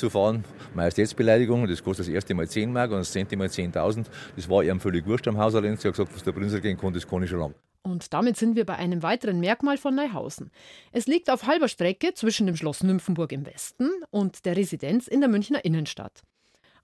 Majestätsbeleidigung, 0.75 1.67
das 1.67 1.83
kostet 1.83 2.07
das 2.07 2.15
erste 2.15 2.35
Mal 2.35 2.49
10 2.49 2.73
Mark 2.73 2.91
und 2.93 2.99
das 2.99 3.13
zehnte 3.13 3.37
Mal 3.37 3.49
10.000. 3.49 4.07
Das 4.37 4.49
war 4.49 4.63
ihm 4.63 4.81
völlig 4.81 5.07
wurscht 5.07 5.27
am 5.29 5.39
Hauserlenz. 5.39 5.85
Er 5.85 5.89
hat 5.89 5.97
gesagt, 5.97 6.15
was 6.15 6.23
der 6.23 6.33
Prinz 6.33 6.61
gehen 6.63 6.79
konnte, 6.79 7.01
das 7.01 7.09
kann 7.09 7.23
ich 7.23 7.31
schon 7.31 7.41
lang. 7.41 7.55
Und 7.83 8.13
damit 8.13 8.37
sind 8.37 8.55
wir 8.55 8.65
bei 8.65 8.77
einem 8.77 9.03
weiteren 9.03 9.41
Merkmal 9.41 9.77
von 9.77 9.95
Neuhausen. 9.95 10.53
Es 10.93 11.07
liegt 11.07 11.29
auf 11.31 11.47
halber 11.47 11.69
Strecke 11.69 12.15
zwischen 12.15 12.47
dem 12.47 12.57
Schloss 12.57 12.85
Nymphenburg 12.85 13.33
im 13.33 13.45
Westen 13.45 13.91
und 14.11 14.45
der 14.45 14.57
Residenz 14.57 15.09
in 15.09 15.21
der 15.21 15.29
Münchner 15.29 15.65
Innenstadt. 15.65 16.23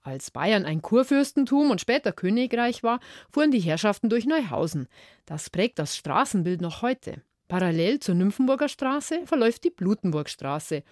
Als 0.01 0.31
Bayern 0.31 0.65
ein 0.65 0.81
Kurfürstentum 0.81 1.71
und 1.71 1.81
später 1.81 2.11
Königreich 2.11 2.83
war, 2.83 2.99
fuhren 3.29 3.51
die 3.51 3.59
Herrschaften 3.59 4.09
durch 4.09 4.25
Neuhausen. 4.25 4.87
Das 5.25 5.49
prägt 5.49 5.77
das 5.77 5.97
Straßenbild 5.97 6.61
noch 6.61 6.81
heute. 6.81 7.21
Parallel 7.49 7.99
zur 7.99 8.15
Nymphenburger 8.15 8.69
Straße 8.69 9.25
verläuft 9.25 9.63
die 9.63 9.71
Blutenburgstraße. 9.71 10.83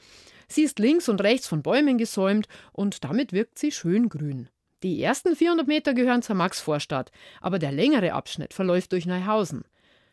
Sie 0.50 0.64
ist 0.64 0.80
links 0.80 1.08
und 1.08 1.22
rechts 1.22 1.48
von 1.48 1.62
Bäumen 1.62 1.98
gesäumt 1.98 2.48
und 2.74 3.04
damit 3.04 3.32
wirkt 3.32 3.60
sie 3.60 3.72
schön 3.72 4.10
grün. 4.10 4.50
Die 4.84 5.02
ersten 5.02 5.36
400 5.36 5.68
Meter 5.68 5.94
gehören 5.94 6.22
zur 6.22 6.36
Maxvorstadt, 6.36 7.12
aber 7.42 7.60
der 7.60 7.72
längere 7.72 8.14
Abschnitt 8.14 8.54
verläuft 8.54 8.92
durch 8.92 9.06
Neuhausen. 9.06 9.64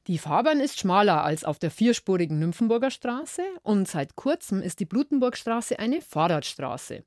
Die 0.07 0.19
Fahrbahn 0.19 0.61
ist 0.61 0.79
schmaler 0.79 1.25
als 1.25 1.45
auf 1.45 1.59
der 1.59 1.71
vierspurigen 1.71 2.39
Nymphenburger 2.39 2.91
Straße 2.91 3.43
und 3.63 3.89
seit 3.89 4.17
kurzem 4.17 4.61
ist 4.61 4.81
die 4.81 4.85
Blutenburgstraße 4.85 5.79
eine 5.79 6.03
Fahrradstraße. 6.03 7.05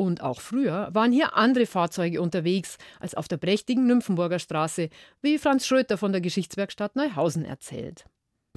Und 0.00 0.22
auch 0.22 0.40
früher 0.40 0.88
waren 0.94 1.12
hier 1.12 1.36
andere 1.36 1.66
Fahrzeuge 1.66 2.22
unterwegs 2.22 2.78
als 3.00 3.14
auf 3.14 3.28
der 3.28 3.36
prächtigen 3.36 3.86
Nymphenburger 3.86 4.38
Straße, 4.38 4.88
wie 5.20 5.36
Franz 5.36 5.66
Schröter 5.66 5.98
von 5.98 6.10
der 6.10 6.22
Geschichtswerkstatt 6.22 6.96
Neuhausen 6.96 7.44
erzählt. 7.44 8.06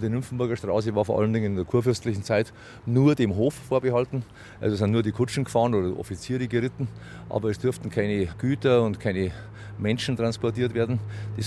Die 0.02 0.08
Nymphenburger 0.08 0.56
Straße 0.56 0.96
war 0.96 1.04
vor 1.04 1.20
allen 1.20 1.34
Dingen 1.34 1.48
in 1.48 1.56
der 1.58 1.66
kurfürstlichen 1.66 2.24
Zeit 2.24 2.54
nur 2.86 3.16
dem 3.16 3.36
Hof 3.36 3.56
vorbehalten. 3.56 4.24
Also 4.62 4.78
sind 4.78 4.92
nur 4.92 5.04
die 5.04 5.12
Kutschen 5.12 5.44
gefahren 5.44 5.76
oder 5.76 6.00
Offiziere 6.00 6.48
geritten, 6.48 6.88
aber 7.28 7.50
es 7.50 7.60
durften 7.60 7.90
keine 7.90 8.28
Güter 8.38 8.82
und 8.82 9.02
keine 9.02 9.34
Menschen 9.78 10.16
transportiert 10.16 10.74
werden. 10.74 11.02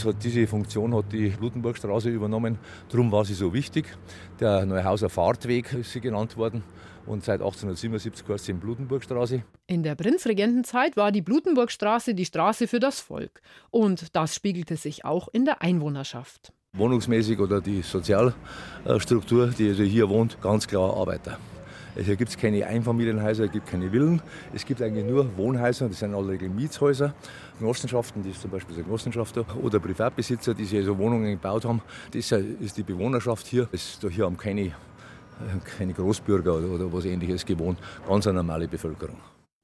Hat, 0.04 0.22
diese 0.22 0.46
Funktion 0.46 0.94
hat 0.94 1.10
die 1.10 1.30
Blutenburgstraße 1.30 2.10
übernommen. 2.10 2.58
Darum 2.90 3.10
war 3.10 3.24
sie 3.24 3.32
so 3.32 3.54
wichtig. 3.54 3.86
Der 4.40 4.66
Neuhauser 4.66 5.08
Fahrtweg 5.08 5.72
ist 5.72 5.92
sie 5.92 6.02
genannt 6.02 6.36
worden. 6.36 6.62
Und 7.06 7.24
seit 7.24 7.40
1877 7.40 8.28
heißt 8.28 8.44
sie 8.46 8.52
in 8.52 8.60
Blutenburgstraße. 8.60 9.42
In 9.66 9.82
der 9.82 9.94
Prinzregentenzeit 9.94 10.96
war 10.96 11.12
die 11.12 11.22
Blutenburgstraße 11.22 12.14
die 12.14 12.24
Straße 12.24 12.66
für 12.66 12.80
das 12.80 13.00
Volk. 13.00 13.40
Und 13.70 14.14
das 14.16 14.34
spiegelte 14.34 14.76
sich 14.76 15.04
auch 15.04 15.28
in 15.32 15.44
der 15.44 15.62
Einwohnerschaft 15.62 16.52
wohnungsmäßig 16.78 17.38
oder 17.40 17.60
die 17.60 17.82
Sozialstruktur, 17.82 19.48
die 19.48 19.68
also 19.68 19.82
hier 19.82 20.08
wohnt, 20.08 20.40
ganz 20.40 20.66
klar 20.66 20.94
Arbeiter. 20.96 21.38
Also 21.94 22.08
hier 22.08 22.16
gibt 22.16 22.30
es 22.30 22.36
keine 22.36 22.66
Einfamilienhäuser, 22.66 23.44
es 23.44 23.52
gibt 23.52 23.66
keine 23.68 23.90
Villen. 23.90 24.20
Es 24.52 24.66
gibt 24.66 24.82
eigentlich 24.82 25.06
nur 25.06 25.34
Wohnhäuser, 25.38 25.88
das 25.88 26.00
sind 26.00 26.14
alle 26.14 26.36
Mietshäuser. 26.36 27.14
Genossenschaften, 27.58 28.22
das 28.22 28.32
ist 28.32 28.42
zum 28.42 28.50
Beispiel 28.50 28.74
der 28.74 28.84
Genossenschafter 28.84 29.46
oder 29.62 29.80
Privatbesitzer, 29.80 30.52
die 30.52 30.66
sich 30.66 30.78
also 30.78 30.98
Wohnungen 30.98 31.30
gebaut 31.30 31.64
haben. 31.64 31.80
Das 32.12 32.30
ist 32.32 32.76
die 32.76 32.82
Bewohnerschaft 32.82 33.46
hier. 33.46 33.66
Das, 33.72 33.98
hier 34.10 34.26
haben 34.26 34.36
keine, 34.36 34.72
keine 35.78 35.92
Großbürger 35.92 36.56
oder, 36.56 36.68
oder 36.68 36.92
was 36.92 37.04
ähnliches 37.04 37.44
gewohnt. 37.44 37.78
Ganz 38.06 38.26
eine 38.26 38.36
normale 38.36 38.68
Bevölkerung. 38.68 39.18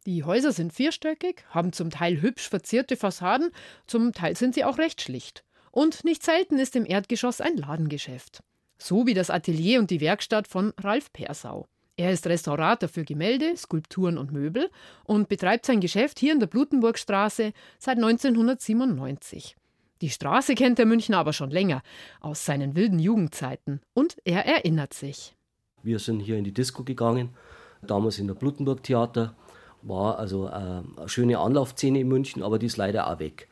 Die 0.06 0.24
Häuser 0.24 0.52
sind 0.52 0.72
vierstöckig, 0.72 1.44
haben 1.50 1.72
zum 1.72 1.90
Teil 1.90 2.20
hübsch 2.20 2.48
verzierte 2.48 2.96
Fassaden, 2.96 3.50
zum 3.86 4.12
Teil 4.12 4.36
sind 4.36 4.54
sie 4.54 4.64
auch 4.64 4.78
recht 4.78 5.00
schlicht. 5.00 5.44
Und 5.70 6.04
nicht 6.04 6.24
selten 6.24 6.58
ist 6.58 6.74
im 6.74 6.84
Erdgeschoss 6.84 7.40
ein 7.40 7.56
Ladengeschäft. 7.56 8.42
So 8.78 9.06
wie 9.06 9.14
das 9.14 9.30
Atelier 9.30 9.78
und 9.78 9.90
die 9.90 10.00
Werkstatt 10.00 10.48
von 10.48 10.72
Ralf 10.80 11.12
Persau. 11.12 11.66
Er 11.96 12.10
ist 12.10 12.26
Restaurator 12.26 12.88
für 12.88 13.04
Gemälde, 13.04 13.56
Skulpturen 13.56 14.18
und 14.18 14.32
Möbel 14.32 14.70
und 15.04 15.28
betreibt 15.28 15.66
sein 15.66 15.80
Geschäft 15.80 16.18
hier 16.18 16.32
in 16.32 16.40
der 16.40 16.46
Blutenburgstraße 16.48 17.52
seit 17.78 17.96
1997. 17.96 19.56
Die 20.00 20.10
Straße 20.10 20.56
kennt 20.56 20.78
der 20.78 20.86
Münchner 20.86 21.18
aber 21.18 21.32
schon 21.32 21.50
länger, 21.50 21.82
aus 22.20 22.44
seinen 22.44 22.74
wilden 22.74 22.98
Jugendzeiten. 22.98 23.80
Und 23.94 24.16
er 24.24 24.44
erinnert 24.46 24.94
sich. 24.94 25.36
Wir 25.82 25.98
sind 25.98 26.20
hier 26.20 26.36
in 26.36 26.44
die 26.44 26.52
Disco 26.52 26.82
gegangen, 26.82 27.30
damals 27.82 28.18
in 28.18 28.26
der 28.26 28.34
Blutenburg 28.34 28.82
Theater. 28.82 29.34
War 29.82 30.18
also 30.18 30.46
äh, 30.46 30.50
eine 30.50 31.08
schöne 31.08 31.38
Anlaufszene 31.38 32.00
in 32.00 32.08
München, 32.08 32.42
aber 32.42 32.58
die 32.58 32.66
ist 32.66 32.76
leider 32.76 33.10
auch 33.10 33.18
weg. 33.18 33.48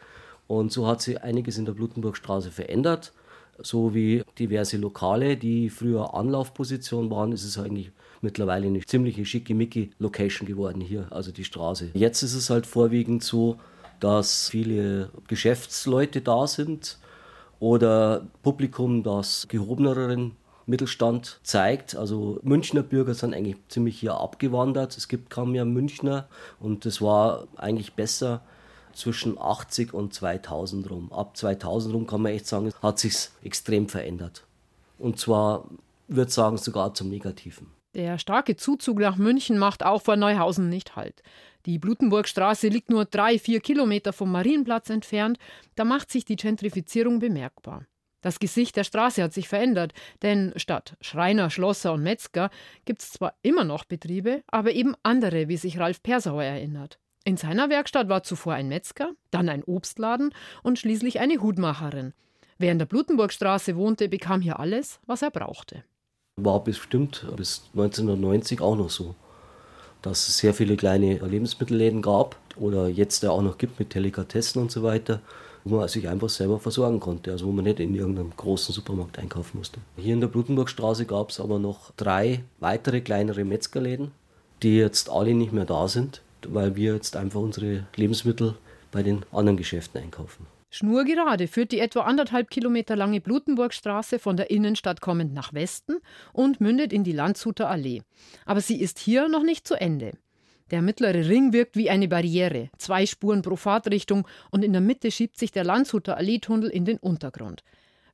Und 0.46 0.72
so 0.72 0.86
hat 0.86 1.00
sich 1.02 1.20
einiges 1.22 1.58
in 1.58 1.64
der 1.64 1.72
Blutenburgstraße 1.72 2.50
verändert. 2.50 3.12
So 3.58 3.94
wie 3.94 4.22
diverse 4.38 4.76
Lokale, 4.76 5.36
die 5.36 5.70
früher 5.70 6.14
Anlaufposition 6.14 7.10
waren, 7.10 7.32
ist 7.32 7.44
es 7.44 7.58
eigentlich 7.58 7.92
mittlerweile 8.20 8.66
eine 8.66 8.80
ziemliche 8.80 9.24
schickimicki 9.24 9.90
Location 9.98 10.46
geworden 10.46 10.80
hier, 10.80 11.06
also 11.10 11.32
die 11.32 11.44
Straße. 11.44 11.90
Jetzt 11.94 12.22
ist 12.22 12.34
es 12.34 12.50
halt 12.50 12.66
vorwiegend 12.66 13.22
so, 13.22 13.58
dass 13.98 14.48
viele 14.48 15.10
Geschäftsleute 15.28 16.20
da 16.20 16.46
sind 16.46 16.98
oder 17.58 18.26
Publikum, 18.42 19.02
das 19.02 19.46
gehobeneren 19.48 20.32
Mittelstand 20.70 21.40
zeigt. 21.42 21.96
Also 21.96 22.38
Münchner 22.42 22.82
Bürger 22.82 23.14
sind 23.14 23.34
eigentlich 23.34 23.56
ziemlich 23.68 23.98
hier 23.98 24.14
abgewandert. 24.14 24.96
Es 24.96 25.08
gibt 25.08 25.28
kaum 25.28 25.52
mehr 25.52 25.64
Münchner 25.64 26.28
und 26.58 26.86
es 26.86 27.02
war 27.02 27.48
eigentlich 27.56 27.94
besser, 27.94 28.42
zwischen 28.92 29.38
80 29.38 29.94
und 29.94 30.14
2000 30.14 30.90
rum. 30.90 31.12
Ab 31.12 31.36
2000 31.36 31.94
rum 31.94 32.06
kann 32.06 32.22
man 32.22 32.32
echt 32.32 32.46
sagen, 32.46 32.72
hat 32.82 32.98
sich 32.98 33.28
extrem 33.42 33.88
verändert. 33.88 34.44
Und 34.98 35.18
zwar, 35.18 35.64
würde 36.08 36.30
sagen, 36.30 36.58
sogar 36.58 36.94
zum 36.94 37.08
Negativen. 37.08 37.68
Der 37.94 38.18
starke 38.18 38.56
Zuzug 38.56 38.98
nach 38.98 39.16
München 39.16 39.58
macht 39.58 39.84
auch 39.84 40.02
vor 40.02 40.16
Neuhausen 40.16 40.68
nicht 40.68 40.94
Halt. 40.94 41.22
Die 41.66 41.78
Blutenburgstraße 41.78 42.68
liegt 42.68 42.88
nur 42.88 43.04
drei, 43.04 43.38
vier 43.38 43.60
Kilometer 43.60 44.12
vom 44.12 44.30
Marienplatz 44.30 44.90
entfernt. 44.90 45.38
Da 45.74 45.84
macht 45.84 46.10
sich 46.10 46.24
die 46.24 46.36
Gentrifizierung 46.36 47.18
bemerkbar. 47.18 47.84
Das 48.20 48.38
Gesicht 48.38 48.76
der 48.76 48.84
Straße 48.84 49.22
hat 49.22 49.32
sich 49.32 49.48
verändert, 49.48 49.92
denn 50.22 50.52
statt 50.56 50.96
Schreiner, 51.00 51.48
Schlosser 51.48 51.92
und 51.94 52.02
Metzger 52.02 52.50
gibt 52.84 53.02
es 53.02 53.12
zwar 53.12 53.34
immer 53.42 53.64
noch 53.64 53.84
Betriebe, 53.84 54.42
aber 54.46 54.72
eben 54.72 54.94
andere, 55.02 55.48
wie 55.48 55.56
sich 55.56 55.78
Ralf 55.78 56.02
Persauer 56.02 56.44
erinnert. 56.44 56.98
In 57.24 57.36
seiner 57.36 57.68
Werkstatt 57.68 58.08
war 58.08 58.22
zuvor 58.22 58.54
ein 58.54 58.68
Metzger, 58.68 59.10
dann 59.30 59.48
ein 59.48 59.64
Obstladen 59.64 60.34
und 60.62 60.78
schließlich 60.78 61.20
eine 61.20 61.40
Hutmacherin. 61.40 62.12
Wer 62.58 62.72
in 62.72 62.78
der 62.78 62.86
Blutenburgstraße 62.86 63.76
wohnte, 63.76 64.08
bekam 64.08 64.40
hier 64.40 64.60
alles, 64.60 65.00
was 65.06 65.22
er 65.22 65.30
brauchte. 65.30 65.84
War 66.36 66.62
bestimmt 66.62 67.26
bis 67.36 67.68
1990 67.72 68.60
auch 68.60 68.76
noch 68.76 68.90
so, 68.90 69.14
dass 70.02 70.28
es 70.28 70.38
sehr 70.38 70.54
viele 70.54 70.76
kleine 70.76 71.18
Lebensmittelläden 71.18 72.02
gab 72.02 72.36
oder 72.56 72.88
jetzt 72.88 73.24
auch 73.24 73.42
noch 73.42 73.58
gibt 73.58 73.78
mit 73.78 73.94
Delikatessen 73.94 74.60
und 74.60 74.70
so 74.70 74.82
weiter, 74.82 75.20
wo 75.64 75.76
man 75.76 75.88
sich 75.88 76.08
einfach 76.08 76.28
selber 76.28 76.58
versorgen 76.58 77.00
konnte, 77.00 77.32
also 77.32 77.46
wo 77.46 77.52
man 77.52 77.64
nicht 77.64 77.80
in 77.80 77.94
irgendeinem 77.94 78.32
großen 78.36 78.74
Supermarkt 78.74 79.18
einkaufen 79.18 79.58
musste. 79.58 79.80
Hier 79.96 80.14
in 80.14 80.20
der 80.20 80.28
Blutenburgstraße 80.28 81.06
gab 81.06 81.30
es 81.30 81.40
aber 81.40 81.58
noch 81.58 81.92
drei 81.96 82.44
weitere 82.58 83.00
kleinere 83.00 83.44
Metzgerläden, 83.44 84.12
die 84.62 84.76
jetzt 84.76 85.10
alle 85.10 85.34
nicht 85.34 85.52
mehr 85.52 85.66
da 85.66 85.88
sind 85.88 86.22
weil 86.48 86.76
wir 86.76 86.94
jetzt 86.94 87.16
einfach 87.16 87.40
unsere 87.40 87.86
Lebensmittel 87.96 88.56
bei 88.92 89.02
den 89.02 89.24
anderen 89.32 89.56
Geschäften 89.56 90.00
einkaufen. 90.00 90.46
Schnurgerade 90.72 91.48
führt 91.48 91.72
die 91.72 91.80
etwa 91.80 92.02
anderthalb 92.02 92.48
Kilometer 92.48 92.94
lange 92.94 93.20
Blutenburgstraße 93.20 94.20
von 94.20 94.36
der 94.36 94.50
Innenstadt 94.50 95.00
kommend 95.00 95.34
nach 95.34 95.52
Westen 95.52 95.98
und 96.32 96.60
mündet 96.60 96.92
in 96.92 97.02
die 97.02 97.12
Landshuter 97.12 97.68
Allee. 97.68 98.02
Aber 98.46 98.60
sie 98.60 98.80
ist 98.80 99.00
hier 99.00 99.28
noch 99.28 99.42
nicht 99.42 99.66
zu 99.66 99.74
Ende. 99.74 100.12
Der 100.70 100.82
mittlere 100.82 101.28
Ring 101.28 101.52
wirkt 101.52 101.76
wie 101.76 101.90
eine 101.90 102.06
Barriere, 102.06 102.70
zwei 102.78 103.04
Spuren 103.04 103.42
pro 103.42 103.56
Fahrtrichtung 103.56 104.26
und 104.50 104.64
in 104.64 104.72
der 104.72 104.80
Mitte 104.80 105.10
schiebt 105.10 105.36
sich 105.38 105.50
der 105.50 105.64
Landshuter 105.64 106.16
Alleetunnel 106.16 106.70
in 106.70 106.84
den 106.84 106.98
Untergrund. 106.98 107.64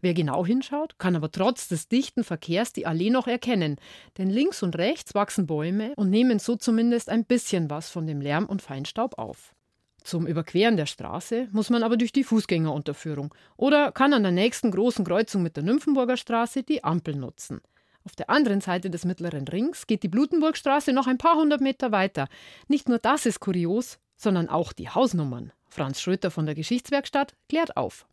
Wer 0.00 0.14
genau 0.14 0.44
hinschaut, 0.46 0.98
kann 0.98 1.16
aber 1.16 1.30
trotz 1.30 1.68
des 1.68 1.88
dichten 1.88 2.24
Verkehrs 2.24 2.72
die 2.72 2.86
Allee 2.86 3.10
noch 3.10 3.26
erkennen, 3.26 3.76
denn 4.18 4.30
links 4.30 4.62
und 4.62 4.76
rechts 4.76 5.14
wachsen 5.14 5.46
Bäume 5.46 5.92
und 5.96 6.10
nehmen 6.10 6.38
so 6.38 6.56
zumindest 6.56 7.08
ein 7.08 7.24
bisschen 7.24 7.70
was 7.70 7.90
von 7.90 8.06
dem 8.06 8.20
Lärm 8.20 8.46
und 8.46 8.62
Feinstaub 8.62 9.18
auf. 9.18 9.54
Zum 10.02 10.26
Überqueren 10.26 10.76
der 10.76 10.86
Straße 10.86 11.48
muss 11.50 11.68
man 11.68 11.82
aber 11.82 11.96
durch 11.96 12.12
die 12.12 12.24
Fußgängerunterführung 12.24 13.34
oder 13.56 13.90
kann 13.90 14.12
an 14.12 14.22
der 14.22 14.32
nächsten 14.32 14.70
großen 14.70 15.04
Kreuzung 15.04 15.42
mit 15.42 15.56
der 15.56 15.64
Nymphenburger 15.64 16.16
Straße 16.16 16.62
die 16.62 16.84
Ampel 16.84 17.16
nutzen. 17.16 17.60
Auf 18.06 18.14
der 18.14 18.30
anderen 18.30 18.60
Seite 18.60 18.88
des 18.88 19.04
mittleren 19.04 19.48
Rings 19.48 19.88
geht 19.88 20.04
die 20.04 20.08
Blutenburgstraße 20.08 20.92
noch 20.92 21.08
ein 21.08 21.18
paar 21.18 21.34
hundert 21.34 21.60
Meter 21.60 21.90
weiter. 21.90 22.28
Nicht 22.68 22.88
nur 22.88 23.00
das 23.00 23.26
ist 23.26 23.40
kurios, 23.40 23.98
sondern 24.16 24.48
auch 24.48 24.72
die 24.72 24.88
Hausnummern. 24.88 25.50
Franz 25.68 26.00
Schröter 26.00 26.30
von 26.30 26.46
der 26.46 26.54
Geschichtswerkstatt 26.54 27.34
klärt 27.48 27.76
auf. 27.76 28.06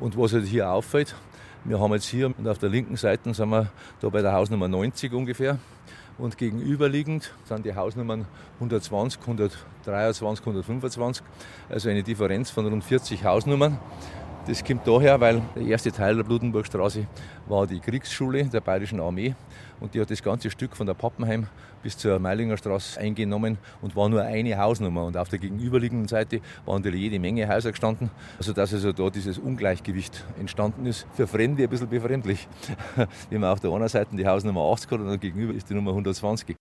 Und 0.00 0.16
was 0.16 0.32
halt 0.32 0.46
hier 0.46 0.70
auffällt, 0.70 1.14
wir 1.64 1.78
haben 1.78 1.92
jetzt 1.92 2.06
hier 2.06 2.32
und 2.38 2.48
auf 2.48 2.56
der 2.56 2.70
linken 2.70 2.96
Seite 2.96 3.34
sind 3.34 3.50
wir 3.50 3.70
da 4.00 4.08
bei 4.08 4.22
der 4.22 4.32
Hausnummer 4.32 4.66
90 4.66 5.12
ungefähr. 5.12 5.58
Und 6.16 6.38
gegenüberliegend 6.38 7.34
sind 7.44 7.66
die 7.66 7.74
Hausnummern 7.74 8.24
120, 8.54 9.20
123, 9.20 10.46
125, 10.46 11.22
also 11.68 11.90
eine 11.90 12.02
Differenz 12.02 12.48
von 12.50 12.66
rund 12.66 12.82
40 12.82 13.24
Hausnummern. 13.24 13.78
Das 14.46 14.62
kommt 14.62 14.86
daher, 14.86 15.18
weil 15.18 15.40
der 15.56 15.62
erste 15.62 15.90
Teil 15.90 16.16
der 16.16 16.22
Blutenburgstraße 16.22 17.06
war 17.46 17.66
die 17.66 17.80
Kriegsschule 17.80 18.44
der 18.44 18.60
Bayerischen 18.60 19.00
Armee 19.00 19.34
und 19.80 19.94
die 19.94 20.00
hat 20.02 20.10
das 20.10 20.22
ganze 20.22 20.50
Stück 20.50 20.76
von 20.76 20.86
der 20.86 20.92
Pappenheim 20.92 21.46
bis 21.82 21.96
zur 21.96 22.18
Meilinger 22.18 22.58
Straße 22.58 23.00
eingenommen 23.00 23.56
und 23.80 23.96
war 23.96 24.10
nur 24.10 24.20
eine 24.20 24.58
Hausnummer. 24.58 25.04
Und 25.04 25.16
auf 25.16 25.30
der 25.30 25.38
gegenüberliegenden 25.38 26.08
Seite 26.08 26.42
waren 26.66 26.82
da 26.82 26.90
jede 26.90 27.18
Menge 27.18 27.48
Häuser 27.48 27.70
gestanden, 27.70 28.10
sodass 28.38 28.74
also 28.74 28.92
da 28.92 29.08
dieses 29.08 29.38
Ungleichgewicht 29.38 30.24
entstanden 30.38 30.84
ist. 30.84 31.06
Für 31.14 31.26
Fremde 31.26 31.62
ein 31.62 31.70
bisschen 31.70 31.88
befremdlich. 31.88 32.46
Wenn 33.30 33.40
man 33.40 33.50
auf 33.50 33.60
der 33.60 33.72
einen 33.72 33.88
Seite 33.88 34.14
die 34.14 34.26
Hausnummer 34.26 34.60
80 34.72 34.90
hat 34.90 35.00
und 35.00 35.20
gegenüber 35.22 35.54
ist 35.54 35.70
die 35.70 35.74
Nummer 35.74 35.92
120. 35.92 36.54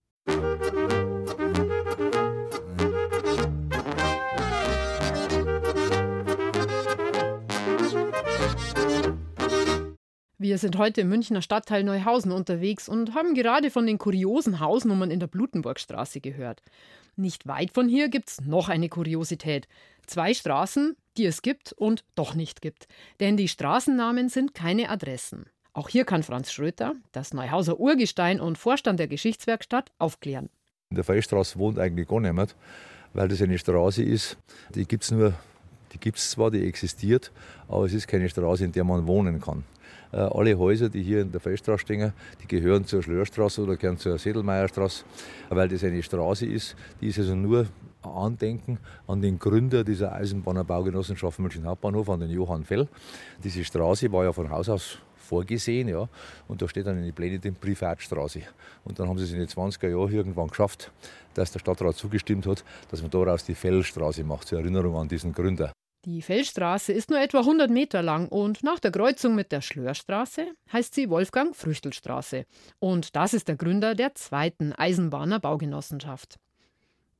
Wir 10.44 10.58
sind 10.58 10.78
heute 10.78 11.00
im 11.00 11.08
Münchner 11.08 11.42
Stadtteil 11.42 11.86
Neuhausen 11.86 12.34
unterwegs 12.34 12.90
und 12.90 13.16
haben 13.16 13.34
gerade 13.34 13.72
von 13.72 13.88
den 13.88 13.98
kuriosen 13.98 14.60
Hausnummern 14.60 15.10
in 15.10 15.22
der 15.22 15.28
Blutenburgstraße 15.28 16.20
gehört. 16.20 16.62
Nicht 17.16 17.48
weit 17.48 17.72
von 17.72 17.88
hier 17.88 18.10
gibt 18.10 18.28
es 18.28 18.42
noch 18.42 18.68
eine 18.68 18.90
Kuriosität. 18.90 19.70
Zwei 20.06 20.34
Straßen, 20.34 20.98
die 21.16 21.26
es 21.28 21.44
gibt 21.44 21.72
und 21.72 22.04
doch 22.16 22.36
nicht 22.36 22.62
gibt. 22.62 22.90
Denn 23.22 23.38
die 23.38 23.48
Straßennamen 23.48 24.28
sind 24.28 24.54
keine 24.54 24.90
Adressen. 24.90 25.46
Auch 25.72 25.88
hier 25.88 26.04
kann 26.04 26.24
Franz 26.24 26.52
Schröter, 26.52 26.94
das 27.14 27.34
Neuhauser 27.34 27.80
Urgestein 27.80 28.42
und 28.42 28.58
Vorstand 28.58 29.00
der 29.00 29.08
Geschichtswerkstatt, 29.08 29.94
aufklären. 29.98 30.50
In 30.90 30.96
der 30.96 31.06
Feldstraße 31.06 31.58
wohnt 31.58 31.80
eigentlich 31.80 32.10
gar 32.10 32.20
niemand, 32.20 32.58
weil 33.14 33.30
das 33.30 33.42
eine 33.42 33.58
Straße 33.58 34.04
ist, 34.04 34.38
die 34.76 34.86
gibt 34.86 35.06
es 35.06 35.12
nur, 35.12 35.36
die 35.94 36.00
gibt 36.00 36.18
es 36.18 36.32
zwar, 36.32 36.52
die 36.52 36.68
existiert, 36.68 37.32
aber 37.70 37.86
es 37.86 37.94
ist 37.94 38.10
keine 38.10 38.28
Straße, 38.28 38.66
in 38.66 38.74
der 38.74 38.84
man 38.84 39.08
wohnen 39.08 39.40
kann. 39.40 39.64
Äh, 40.13 40.17
alle 40.17 40.58
Häuser, 40.58 40.89
die 40.89 41.01
hier 41.01 41.22
in 41.22 41.32
der 41.32 41.41
Feldstraße 41.41 41.79
stehen, 41.79 42.13
die 42.41 42.48
gehören 42.48 42.86
zur 42.86 43.01
Schlörstraße 43.01 43.63
oder 43.63 43.75
gehören 43.75 43.98
zur 43.98 44.17
Sedelmeierstraße, 44.17 45.03
weil 45.50 45.67
das 45.67 45.84
eine 45.84 46.03
Straße 46.03 46.46
ist, 46.46 46.75
die 47.01 47.08
ist 47.08 47.17
also 47.17 47.36
nur 47.36 47.67
Andenken 48.03 48.77
an 49.08 49.22
den 49.22 49.39
Gründer 49.39 49.84
dieser 49.84 50.13
Eisenbahnerbaugenossenschaft 50.13 51.39
München 51.39 51.65
Hauptbahnhof, 51.65 52.10
an 52.10 52.20
den 52.20 52.29
Johann 52.29 52.63
Fell. 52.63 52.88
Diese 53.43 53.63
Straße 53.63 54.12
war 54.12 54.25
ja 54.25 54.32
von 54.32 54.50
Haus 54.50 54.70
aus 54.70 55.00
vorgesehen, 55.17 55.88
ja, 55.88 56.08
und 56.48 56.62
da 56.62 56.67
steht 56.67 56.86
dann 56.86 56.98
in 56.98 57.05
den 57.05 57.13
Plänen 57.13 57.39
die 57.39 57.51
Privatstraße. 57.51 58.41
Und 58.84 59.00
dann 59.00 59.08
haben 59.08 59.17
sie 59.17 59.24
es 59.24 59.32
in 59.32 59.39
den 59.39 59.48
20er 59.48 59.89
Jahren 59.89 60.12
irgendwann 60.12 60.50
geschafft, 60.50 60.91
dass 61.34 61.51
der 61.51 61.60
Stadtrat 61.60 61.96
zugestimmt 61.96 62.46
hat, 62.46 62.63
dass 62.91 63.01
man 63.01 63.10
daraus 63.10 63.46
die 63.46 63.55
Fellstraße 63.55 64.24
macht, 64.24 64.50
zur 64.50 64.60
Erinnerung 64.60 64.98
an 64.98 65.08
diesen 65.08 65.34
Gründer. 65.34 65.72
Die 66.05 66.22
Fellstraße 66.22 66.91
ist 66.91 67.10
nur 67.10 67.22
etwa 67.22 67.39
100 67.39 67.72
Meter 67.72 68.01
lang 68.01 68.27
und 68.27 68.62
nach 68.62 68.79
der 68.79 68.91
Kreuzung 68.91 69.36
mit 69.36 69.53
der 69.53 69.62
Schlörstraße 69.62 70.48
heißt 70.74 70.93
sie 70.93 71.10
Wolfgang 71.10 71.55
Früchtelstraße. 71.55 72.45
Und 72.79 73.15
das 73.15 73.33
ist 73.33 73.48
der 73.48 73.55
Gründer 73.55 73.95
der 73.95 74.13
zweiten 74.13 74.74
Eisenbahner 74.74 75.39
Baugenossenschaft. 75.39 76.39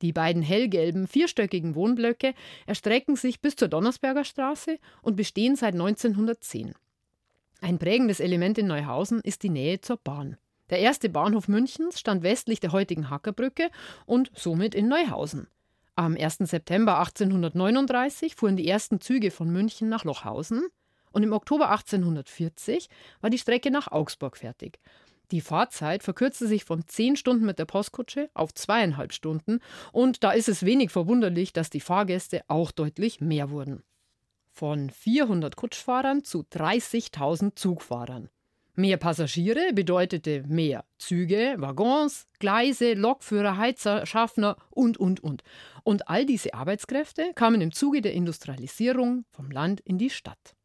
Die 0.02 0.12
beiden 0.12 0.42
hellgelben, 0.42 1.08
vierstöckigen 1.08 1.74
Wohnblöcke 1.74 2.34
erstrecken 2.66 3.16
sich 3.16 3.40
bis 3.40 3.56
zur 3.56 3.68
Donnersberger 3.68 4.24
Straße 4.24 4.78
und 5.00 5.16
bestehen 5.16 5.56
seit 5.56 5.72
1910. 5.72 6.74
Ein 7.62 7.78
prägendes 7.78 8.20
Element 8.20 8.58
in 8.58 8.66
Neuhausen 8.66 9.22
ist 9.22 9.44
die 9.44 9.48
Nähe 9.48 9.80
zur 9.80 9.96
Bahn. 9.96 10.36
Der 10.68 10.80
erste 10.80 11.08
Bahnhof 11.08 11.48
Münchens 11.48 12.00
stand 12.00 12.22
westlich 12.22 12.60
der 12.60 12.72
heutigen 12.72 13.08
Hackerbrücke 13.08 13.70
und 14.04 14.30
somit 14.34 14.74
in 14.74 14.88
Neuhausen. 14.88 15.48
Am 15.96 16.16
1. 16.16 16.38
September 16.38 16.98
1839 16.98 18.34
fuhren 18.34 18.56
die 18.56 18.68
ersten 18.68 19.00
Züge 19.00 19.30
von 19.30 19.50
München 19.50 19.88
nach 19.88 20.02
Lochhausen 20.02 20.66
und 21.12 21.22
im 21.22 21.32
Oktober 21.32 21.70
1840 21.70 22.88
war 23.20 23.30
die 23.30 23.38
Strecke 23.38 23.70
nach 23.70 23.92
Augsburg 23.92 24.36
fertig. 24.36 24.80
Die 25.30 25.40
Fahrzeit 25.40 26.02
verkürzte 26.02 26.48
sich 26.48 26.64
von 26.64 26.86
zehn 26.88 27.14
Stunden 27.16 27.46
mit 27.46 27.60
der 27.60 27.64
Postkutsche 27.64 28.28
auf 28.34 28.52
zweieinhalb 28.52 29.12
Stunden 29.12 29.60
und 29.92 30.24
da 30.24 30.32
ist 30.32 30.48
es 30.48 30.64
wenig 30.64 30.90
verwunderlich, 30.90 31.52
dass 31.52 31.70
die 31.70 31.80
Fahrgäste 31.80 32.42
auch 32.48 32.72
deutlich 32.72 33.20
mehr 33.20 33.50
wurden. 33.50 33.84
Von 34.50 34.90
400 34.90 35.54
Kutschfahrern 35.54 36.24
zu 36.24 36.40
30.000 36.40 37.54
Zugfahrern. 37.54 38.30
Mehr 38.76 38.96
Passagiere 38.96 39.72
bedeutete 39.72 40.42
mehr 40.48 40.84
Züge, 40.98 41.54
Waggons, 41.58 42.26
Gleise, 42.40 42.94
Lokführer, 42.94 43.56
Heizer, 43.56 44.04
Schaffner 44.04 44.56
und, 44.70 44.98
und, 44.98 45.22
und. 45.22 45.44
Und 45.84 46.08
all 46.08 46.26
diese 46.26 46.54
Arbeitskräfte 46.54 47.32
kamen 47.36 47.60
im 47.60 47.70
Zuge 47.70 48.02
der 48.02 48.14
Industrialisierung 48.14 49.26
vom 49.30 49.52
Land 49.52 49.80
in 49.80 49.98
die 49.98 50.10
Stadt. 50.10 50.56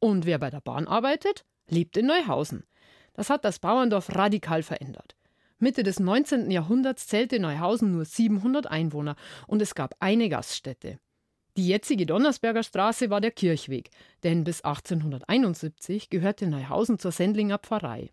Und 0.00 0.26
wer 0.26 0.38
bei 0.38 0.50
der 0.50 0.60
Bahn 0.60 0.88
arbeitet, 0.88 1.44
lebt 1.68 1.96
in 1.96 2.06
Neuhausen. 2.06 2.64
Das 3.12 3.30
hat 3.30 3.44
das 3.44 3.60
Bauerndorf 3.60 4.12
radikal 4.16 4.64
verändert. 4.64 5.14
Mitte 5.58 5.84
des 5.84 6.00
19. 6.00 6.50
Jahrhunderts 6.50 7.06
zählte 7.06 7.38
Neuhausen 7.38 7.92
nur 7.92 8.04
700 8.04 8.66
Einwohner 8.66 9.14
und 9.46 9.62
es 9.62 9.76
gab 9.76 9.94
eine 10.00 10.28
Gaststätte. 10.28 10.98
Die 11.56 11.68
jetzige 11.68 12.04
Donnersberger 12.04 12.64
Straße 12.64 13.10
war 13.10 13.20
der 13.20 13.30
Kirchweg, 13.30 13.90
denn 14.24 14.42
bis 14.42 14.62
1871 14.62 16.10
gehörte 16.10 16.48
Neuhausen 16.48 16.98
zur 16.98 17.12
Sendlinger 17.12 17.58
Pfarrei. 17.58 18.10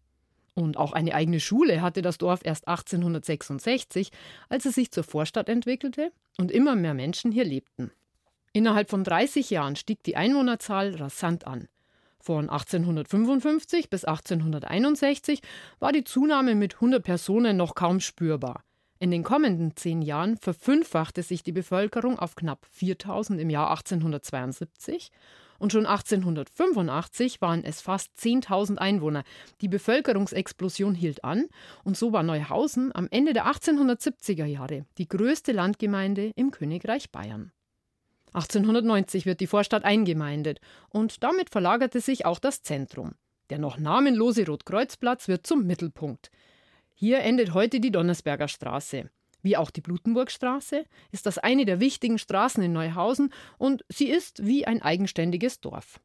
Und 0.53 0.77
auch 0.77 0.91
eine 0.91 1.15
eigene 1.15 1.39
Schule 1.39 1.81
hatte 1.81 2.03
das 2.03 2.19
Dorf 2.19 2.41
erst 2.43 2.67
1866, 2.67 4.11
als 4.49 4.65
es 4.65 4.75
sich 4.75 4.91
zur 4.91 5.03
Vorstadt 5.03 5.49
entwickelte 5.49 6.11
und 6.37 6.51
immer 6.51 6.75
mehr 6.75 6.93
Menschen 6.93 7.31
hier 7.31 7.45
lebten. 7.45 7.91
Innerhalb 8.53 8.89
von 8.89 9.03
30 9.03 9.49
Jahren 9.49 9.75
stieg 9.75 10.03
die 10.03 10.17
Einwohnerzahl 10.17 10.95
rasant 10.95 11.47
an. 11.47 11.67
Von 12.19 12.49
1855 12.49 13.89
bis 13.89 14.05
1861 14.05 15.41
war 15.79 15.91
die 15.91 16.03
Zunahme 16.03 16.53
mit 16.53 16.75
100 16.75 17.03
Personen 17.03 17.57
noch 17.57 17.73
kaum 17.73 17.99
spürbar. 18.01 18.63
In 19.01 19.09
den 19.09 19.23
kommenden 19.23 19.75
zehn 19.75 20.03
Jahren 20.03 20.37
verfünffachte 20.37 21.23
sich 21.23 21.41
die 21.41 21.51
Bevölkerung 21.51 22.19
auf 22.19 22.35
knapp 22.35 22.67
4000 22.69 23.41
im 23.41 23.49
Jahr 23.49 23.71
1872 23.71 25.09
und 25.57 25.71
schon 25.71 25.87
1885 25.87 27.41
waren 27.41 27.63
es 27.63 27.81
fast 27.81 28.11
10.000 28.19 28.77
Einwohner. 28.77 29.23
Die 29.61 29.69
Bevölkerungsexplosion 29.69 30.93
hielt 30.93 31.23
an 31.23 31.47
und 31.83 31.97
so 31.97 32.13
war 32.13 32.21
Neuhausen 32.21 32.93
am 32.93 33.07
Ende 33.09 33.33
der 33.33 33.47
1870er 33.47 34.45
Jahre 34.45 34.85
die 34.99 35.07
größte 35.07 35.51
Landgemeinde 35.51 36.31
im 36.35 36.51
Königreich 36.51 37.11
Bayern. 37.11 37.51
1890 38.33 39.25
wird 39.25 39.39
die 39.39 39.47
Vorstadt 39.47 39.83
eingemeindet 39.83 40.61
und 40.89 41.23
damit 41.23 41.49
verlagerte 41.49 42.01
sich 42.01 42.27
auch 42.27 42.37
das 42.37 42.61
Zentrum. 42.61 43.15
Der 43.49 43.57
noch 43.57 43.79
namenlose 43.79 44.45
Rotkreuzplatz 44.45 45.27
wird 45.27 45.47
zum 45.47 45.65
Mittelpunkt. 45.65 46.29
Hier 47.03 47.21
endet 47.21 47.55
heute 47.55 47.79
die 47.79 47.89
Donnersberger 47.89 48.47
Straße. 48.47 49.09
Wie 49.41 49.57
auch 49.57 49.71
die 49.71 49.81
Blutenburgstraße 49.81 50.85
ist 51.11 51.25
das 51.25 51.39
eine 51.39 51.65
der 51.65 51.79
wichtigen 51.79 52.19
Straßen 52.19 52.61
in 52.61 52.73
Neuhausen 52.73 53.33
und 53.57 53.83
sie 53.89 54.07
ist 54.07 54.45
wie 54.45 54.67
ein 54.67 54.83
eigenständiges 54.83 55.61
Dorf. 55.61 55.99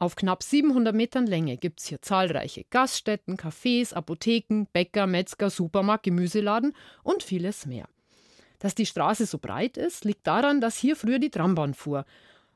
Auf 0.00 0.16
knapp 0.16 0.42
700 0.42 0.92
Metern 0.92 1.28
Länge 1.28 1.56
gibt 1.56 1.78
es 1.78 1.86
hier 1.86 2.02
zahlreiche 2.02 2.64
Gaststätten, 2.68 3.36
Cafés, 3.36 3.94
Apotheken, 3.94 4.64
Bäcker, 4.72 5.06
Metzger, 5.06 5.50
Supermarkt, 5.50 6.02
Gemüseladen 6.02 6.74
und 7.04 7.22
vieles 7.22 7.64
mehr. 7.64 7.88
Dass 8.58 8.74
die 8.74 8.86
Straße 8.86 9.26
so 9.26 9.38
breit 9.38 9.76
ist, 9.76 10.04
liegt 10.04 10.26
daran, 10.26 10.60
dass 10.60 10.76
hier 10.76 10.96
früher 10.96 11.20
die 11.20 11.30
Trambahn 11.30 11.74
fuhr. 11.74 12.04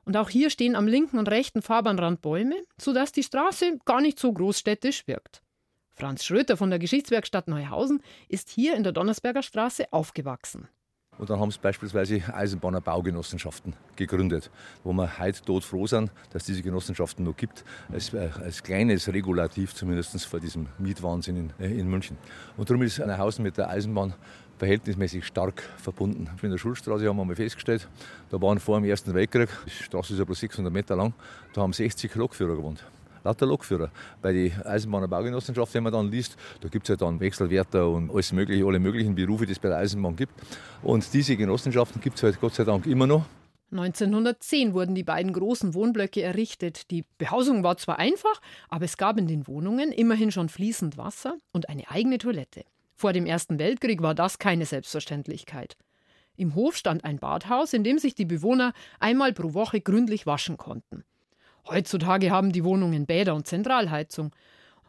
Und 0.05 0.17
auch 0.17 0.31
hier 0.31 0.51
stehen 0.51 0.75
am 0.75 0.89
linken 0.89 1.17
und 1.17 1.29
rechten 1.29 1.63
Fahrbahnrand 1.63 2.23
Bäume, 2.23 2.57
sodass 2.77 3.13
die 3.13 3.23
Straße 3.23 3.79
gar 3.85 4.01
nicht 4.01 4.19
so 4.19 4.33
großstädtisch 4.33 5.07
wirkt. 5.07 5.44
Franz 5.97 6.25
Schröter 6.25 6.57
von 6.57 6.71
der 6.71 6.81
Geschichtswerkstatt 6.81 7.47
Neuhausen 7.47 8.03
ist 8.29 8.51
hier 8.51 8.77
in 8.77 8.83
der 8.83 8.91
Donnersberger 8.91 9.43
Straße 9.43 9.93
aufgewachsen. 9.93 10.67
Und 11.19 11.31
dann 11.31 11.39
haben 11.39 11.53
sie 11.53 11.61
beispielsweise 11.61 12.21
Eisenbahner 12.35 12.81
Baugenossenschaften 12.81 13.75
gegründet, 13.95 14.51
wo 14.83 14.93
wir 14.93 15.21
heute 15.21 15.41
tot 15.43 15.63
froh 15.63 15.87
sind, 15.87 16.11
dass 16.33 16.43
es 16.43 16.47
diese 16.47 16.63
Genossenschaften 16.63 17.25
noch 17.25 17.37
gibt, 17.37 17.65
als, 17.93 18.13
äh, 18.13 18.29
als 18.43 18.65
kleines 18.65 19.07
Regulativ 19.07 19.73
zumindest 19.73 20.27
vor 20.27 20.41
diesem 20.41 20.67
Mietwahnsinn 20.79 21.37
in, 21.37 21.53
äh, 21.61 21.79
in 21.79 21.87
München. 21.89 22.19
Und 22.57 22.69
darum 22.69 22.83
ist 22.83 22.99
Neuhausen 22.99 23.45
mit 23.45 23.57
der 23.57 23.71
Eisenbahn 23.71 24.15
verhältnismäßig 24.59 25.25
stark 25.25 25.63
verbunden. 25.77 26.29
In 26.43 26.51
der 26.51 26.59
Schulstraße 26.59 27.07
haben 27.07 27.17
wir 27.17 27.25
mal 27.25 27.37
festgestellt, 27.37 27.89
da 28.31 28.43
waren 28.43 28.59
vor 28.59 28.81
dem 28.81 28.85
Ersten 28.85 29.15
Weltkrieg, 29.15 29.49
die 29.67 29.71
Straße 29.71 30.15
ist 30.15 30.19
ja 30.19 30.25
bloß 30.25 30.41
600 30.41 30.73
Meter 30.73 30.97
lang, 30.97 31.15
da 31.53 31.63
haben 31.63 31.73
60 31.73 32.13
Lokführer 32.17 32.57
gewohnt 32.57 32.85
lauter 33.25 33.47
Lokführer. 33.47 33.91
Bei 34.23 34.33
der 34.33 34.67
Eisenbahner 34.67 35.09
Baugenossenschaft, 35.09 35.75
wenn 35.75 35.83
man 35.83 35.93
dann 35.93 36.11
liest, 36.11 36.37
da 36.61 36.69
gibt 36.69 36.85
es 36.85 36.89
ja 36.91 36.97
dann 36.97 37.19
Wechselwärter 37.19 37.89
und 37.89 38.11
alles 38.11 38.33
mögliche, 38.33 38.65
alle 38.65 38.79
möglichen 38.79 39.15
Berufe, 39.15 39.47
die 39.47 39.53
es 39.53 39.59
bei 39.59 39.69
der 39.69 39.79
Eisenbahn 39.79 40.15
gibt. 40.15 40.35
Und 40.83 41.13
diese 41.13 41.37
Genossenschaften 41.37 42.01
gibt 42.01 42.17
es 42.17 42.23
halt 42.23 42.41
Gott 42.41 42.55
sei 42.55 42.65
Dank 42.65 42.87
immer 42.87 43.07
noch. 43.07 43.27
1910 43.73 44.73
wurden 44.73 44.95
die 44.95 45.03
beiden 45.03 45.33
großen 45.33 45.75
Wohnblöcke 45.75 46.23
errichtet. 46.23 46.91
Die 46.93 47.05
Behausung 47.19 47.65
war 47.65 47.77
zwar 47.77 47.99
einfach, 47.99 48.41
aber 48.69 48.85
es 48.85 48.97
gab 48.97 49.19
in 49.19 49.27
den 49.27 49.49
Wohnungen 49.49 49.91
immerhin 49.91 50.31
schon 50.31 50.49
fließend 50.49 50.97
Wasser 50.97 51.37
und 51.51 51.69
eine 51.69 51.91
eigene 51.91 52.19
Toilette. 52.19 52.65
Vor 52.95 53.13
dem 53.13 53.27
Ersten 53.27 53.59
Weltkrieg 53.59 54.01
war 54.01 54.15
das 54.15 54.39
keine 54.39 54.67
Selbstverständlichkeit. 54.67 55.77
Im 56.37 56.55
Hof 56.55 56.77
stand 56.77 57.05
ein 57.05 57.19
Badhaus, 57.19 57.73
in 57.73 57.85
dem 57.85 57.99
sich 57.99 58.15
die 58.15 58.25
Bewohner 58.25 58.73
einmal 59.01 59.33
pro 59.33 59.55
Woche 59.55 59.81
gründlich 59.81 60.27
waschen 60.27 60.57
konnten. 60.57 61.05
Heutzutage 61.67 62.31
haben 62.31 62.53
die 62.53 62.63
Wohnungen 62.63 63.07
Bäder 63.07 63.35
und 63.35 63.47
Zentralheizung. 63.47 64.33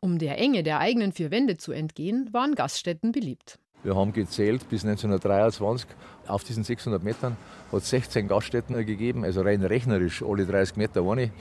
Um 0.02 0.20
der 0.20 0.38
Enge 0.38 0.62
der 0.62 0.80
eigenen 0.80 1.14
vier 1.14 1.32
Wände 1.32 1.58
zu 1.58 1.72
entgehen, 1.72 2.30
waren 2.32 2.54
Gaststätten 2.54 3.12
beliebt. 3.12 3.58
Wir 3.84 3.96
haben 3.96 4.14
gezählt, 4.14 4.68
bis 4.70 4.84
1923 4.84 5.88
auf 6.28 6.44
diesen 6.44 6.64
600 6.64 7.04
Metern 7.04 7.38
hat 7.72 7.82
es 7.82 7.90
16 7.92 8.28
Gaststätten 8.28 8.76
gegeben, 8.86 9.24
also 9.24 9.42
rein 9.42 9.64
rechnerisch 9.64 10.24
alle 10.24 10.46
30 10.46 10.76
Meter 10.76 11.08
eine. 11.10 11.32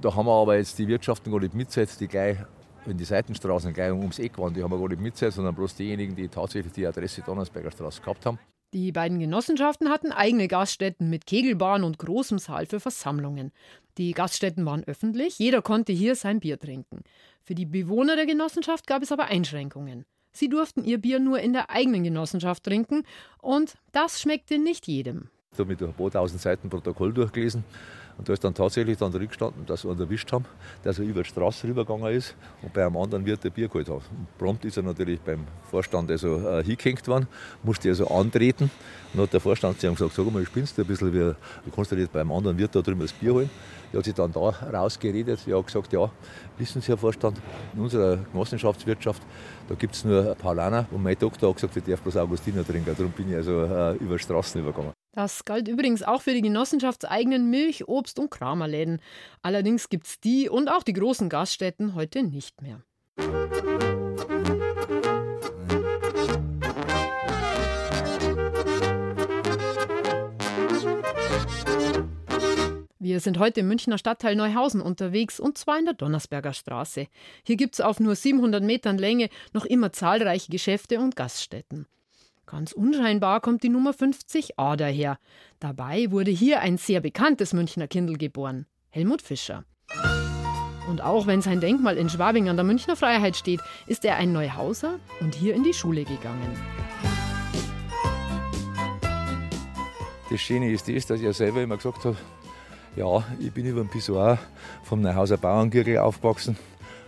Da 0.00 0.14
haben 0.14 0.26
wir 0.26 0.32
aber 0.32 0.56
jetzt 0.56 0.78
die 0.78 0.88
Wirtschaften 0.88 1.30
gar 1.30 1.40
nicht 1.40 1.54
mitgesetzt, 1.54 2.00
die 2.00 2.08
gleich 2.08 2.36
in 2.84 2.98
die 2.98 3.04
Seitenstraßen 3.04 3.72
gleich 3.72 3.92
ums 3.92 4.18
Eck 4.18 4.36
waren, 4.38 4.52
die 4.52 4.62
haben 4.62 4.72
wir 4.72 4.78
gar 4.78 4.88
nicht 4.88 5.00
mitgesetzt, 5.00 5.36
sondern 5.36 5.54
bloß 5.54 5.76
diejenigen, 5.76 6.14
die 6.14 6.28
tatsächlich 6.28 6.72
die 6.72 6.86
Adresse 6.86 7.22
Donnersberger 7.22 7.70
Straße 7.70 8.02
gehabt 8.02 8.26
haben. 8.26 8.38
Die 8.74 8.90
beiden 8.90 9.20
Genossenschaften 9.20 9.88
hatten 9.88 10.10
eigene 10.10 10.48
Gaststätten 10.48 11.08
mit 11.08 11.26
Kegelbahn 11.26 11.84
und 11.84 11.96
großem 11.96 12.40
Saal 12.40 12.66
für 12.66 12.80
Versammlungen. 12.80 13.52
Die 13.98 14.10
Gaststätten 14.10 14.66
waren 14.66 14.82
öffentlich, 14.82 15.38
jeder 15.38 15.62
konnte 15.62 15.92
hier 15.92 16.16
sein 16.16 16.40
Bier 16.40 16.58
trinken. 16.58 17.04
Für 17.44 17.54
die 17.54 17.66
Bewohner 17.66 18.16
der 18.16 18.26
Genossenschaft 18.26 18.88
gab 18.88 19.00
es 19.04 19.12
aber 19.12 19.26
Einschränkungen. 19.26 20.06
Sie 20.32 20.48
durften 20.48 20.82
ihr 20.82 20.98
Bier 20.98 21.20
nur 21.20 21.38
in 21.38 21.52
der 21.52 21.70
eigenen 21.70 22.02
Genossenschaft 22.02 22.64
trinken 22.64 23.04
und 23.40 23.74
das 23.92 24.20
schmeckte 24.20 24.58
nicht 24.58 24.88
jedem. 24.88 25.28
Ich 25.52 25.60
habe 25.60 25.68
mit 25.68 25.80
ein 25.80 25.94
paar 25.94 26.10
tausend 26.10 26.40
Seiten 26.40 26.68
Protokoll 26.68 27.12
durchgelesen 27.12 27.62
Und 28.16 28.28
da 28.28 28.32
ist 28.32 28.44
dann 28.44 28.54
tatsächlich 28.54 28.96
dann 28.96 29.10
drin 29.10 29.28
gestanden, 29.28 29.66
dass 29.66 29.84
wir 29.84 29.92
ihn 29.92 29.98
erwischt 29.98 30.30
haben, 30.32 30.44
dass 30.82 30.98
er 30.98 31.04
über 31.04 31.22
die 31.22 31.28
Straße 31.28 31.66
rübergegangen 31.66 32.14
ist 32.14 32.36
und 32.62 32.72
bei 32.72 32.86
einem 32.86 32.96
anderen 32.96 33.26
Wirt 33.26 33.44
ein 33.44 33.50
Bier 33.50 33.68
geholt 33.68 33.88
hat. 33.88 34.02
Und 34.10 34.38
prompt 34.38 34.64
ist 34.64 34.76
er 34.76 34.84
natürlich 34.84 35.20
beim 35.20 35.44
Vorstand 35.70 36.10
also, 36.10 36.38
äh, 36.38 36.62
hingehängt 36.62 37.06
worden, 37.08 37.26
musste 37.62 37.88
also 37.88 38.06
antreten. 38.08 38.70
Und 39.12 39.20
hat 39.20 39.32
der 39.32 39.40
Vorstand 39.40 39.80
zu 39.80 39.86
ihm 39.86 39.94
gesagt, 39.94 40.14
sag 40.14 40.32
mal, 40.32 40.44
spinnst 40.44 40.78
du 40.78 40.82
ein 40.82 40.86
bisschen, 40.86 41.12
wie, 41.12 41.34
wie 41.64 41.70
kannst 41.74 41.90
du 41.90 41.96
nicht 41.96 42.12
beim 42.12 42.30
anderen 42.30 42.56
Wirt 42.56 42.74
da 42.74 42.82
drüben 42.82 43.00
das 43.00 43.12
Bier 43.12 43.34
holen? 43.34 43.50
Der 43.92 43.98
hat 43.98 44.04
sich 44.04 44.14
dann 44.14 44.32
da 44.32 44.40
rausgeredet. 44.40 45.46
Er 45.46 45.58
hat 45.58 45.66
gesagt, 45.66 45.92
ja, 45.92 46.10
wissen 46.58 46.80
Sie, 46.82 46.88
Herr 46.88 46.98
Vorstand, 46.98 47.38
in 47.74 47.80
unserer 47.80 48.16
Genossenschaftswirtschaft, 48.16 49.22
da 49.68 49.74
gibt 49.74 49.94
es 49.94 50.04
nur 50.04 50.34
Paulaner. 50.34 50.86
Und 50.90 51.02
mein 51.02 51.16
Doktor 51.18 51.50
hat 51.50 51.56
gesagt, 51.56 51.76
ich 51.76 51.84
darf 51.84 52.00
bloß 52.00 52.16
Augustiner 52.16 52.66
trinken. 52.66 52.94
Darum 52.96 53.12
bin 53.12 53.30
ich 53.30 53.36
also 53.36 53.62
äh, 53.62 53.94
über 53.96 54.18
Straßen 54.18 54.60
übergegangen. 54.60 55.03
Das 55.14 55.44
galt 55.44 55.68
übrigens 55.68 56.02
auch 56.02 56.22
für 56.22 56.34
die 56.34 56.42
genossenschaftseigenen 56.42 57.48
Milch-, 57.48 57.86
Obst- 57.86 58.18
und 58.18 58.32
Kramerläden. 58.32 59.00
Allerdings 59.42 59.88
gibt 59.88 60.08
es 60.08 60.18
die 60.18 60.48
und 60.48 60.68
auch 60.68 60.82
die 60.82 60.92
großen 60.92 61.28
Gaststätten 61.28 61.94
heute 61.94 62.24
nicht 62.24 62.60
mehr. 62.60 62.82
Wir 72.98 73.20
sind 73.20 73.38
heute 73.38 73.60
im 73.60 73.68
Münchner 73.68 73.98
Stadtteil 73.98 74.34
Neuhausen 74.34 74.80
unterwegs 74.80 75.38
und 75.38 75.58
zwar 75.58 75.78
in 75.78 75.84
der 75.84 75.94
Donnersberger 75.94 76.54
Straße. 76.54 77.06
Hier 77.44 77.56
gibt 77.56 77.74
es 77.74 77.80
auf 77.80 78.00
nur 78.00 78.16
700 78.16 78.64
Metern 78.64 78.98
Länge 78.98 79.28
noch 79.52 79.64
immer 79.64 79.92
zahlreiche 79.92 80.50
Geschäfte 80.50 80.98
und 80.98 81.14
Gaststätten. 81.14 81.86
Ganz 82.46 82.72
unscheinbar 82.72 83.40
kommt 83.40 83.62
die 83.62 83.70
Nummer 83.70 83.92
50a 83.92 84.76
daher. 84.76 85.18
Dabei 85.60 86.10
wurde 86.10 86.30
hier 86.30 86.60
ein 86.60 86.76
sehr 86.76 87.00
bekanntes 87.00 87.52
Münchner 87.52 87.88
Kindl 87.88 88.18
geboren, 88.18 88.66
Helmut 88.90 89.22
Fischer. 89.22 89.64
Und 90.88 91.00
auch 91.00 91.26
wenn 91.26 91.40
sein 91.40 91.60
Denkmal 91.60 91.96
in 91.96 92.10
Schwabing 92.10 92.50
an 92.50 92.56
der 92.56 92.64
Münchner 92.64 92.96
Freiheit 92.96 93.36
steht, 93.36 93.60
ist 93.86 94.04
er 94.04 94.16
ein 94.16 94.32
Neuhauser 94.32 94.98
und 95.20 95.34
hier 95.34 95.54
in 95.54 95.64
die 95.64 95.72
Schule 95.72 96.04
gegangen. 96.04 96.52
Das 100.30 100.40
Schöne 100.40 100.70
ist 100.70 100.88
das, 100.88 101.06
dass 101.06 101.20
er 101.20 101.32
selber 101.32 101.62
immer 101.62 101.76
gesagt 101.76 102.04
hat, 102.04 102.16
ja, 102.96 103.24
ich 103.38 103.52
bin 103.52 103.64
über 103.64 103.80
dem 103.80 103.88
Pissoir 103.88 104.38
vom 104.82 105.00
Neuhauser 105.00 105.38
Bauernkirche 105.38 106.02
aufgewachsen 106.02 106.56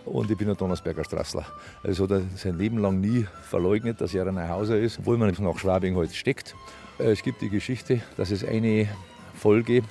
und 0.06 0.30
ich 0.30 0.36
bin 0.36 0.48
ein 0.48 0.56
Donnersberger 0.56 1.04
Straßler. 1.04 1.44
Also 1.82 2.04
hat 2.04 2.12
er 2.12 2.22
sein 2.36 2.56
Leben 2.58 2.78
lang 2.78 3.00
nie 3.00 3.26
verleugnet, 3.42 4.00
dass 4.00 4.14
er 4.14 4.26
ein 4.26 4.34
Neuhauser 4.34 4.78
ist, 4.78 5.00
obwohl 5.00 5.18
man 5.18 5.34
nach 5.38 5.58
Schwabing 5.58 5.94
heute 5.94 6.08
halt 6.08 6.16
steckt. 6.16 6.54
Äh, 6.98 7.10
es 7.10 7.22
gibt 7.22 7.42
die 7.42 7.50
Geschichte, 7.50 8.00
dass 8.16 8.30
es 8.30 8.44
eine 8.44 8.88
Folge 9.34 9.82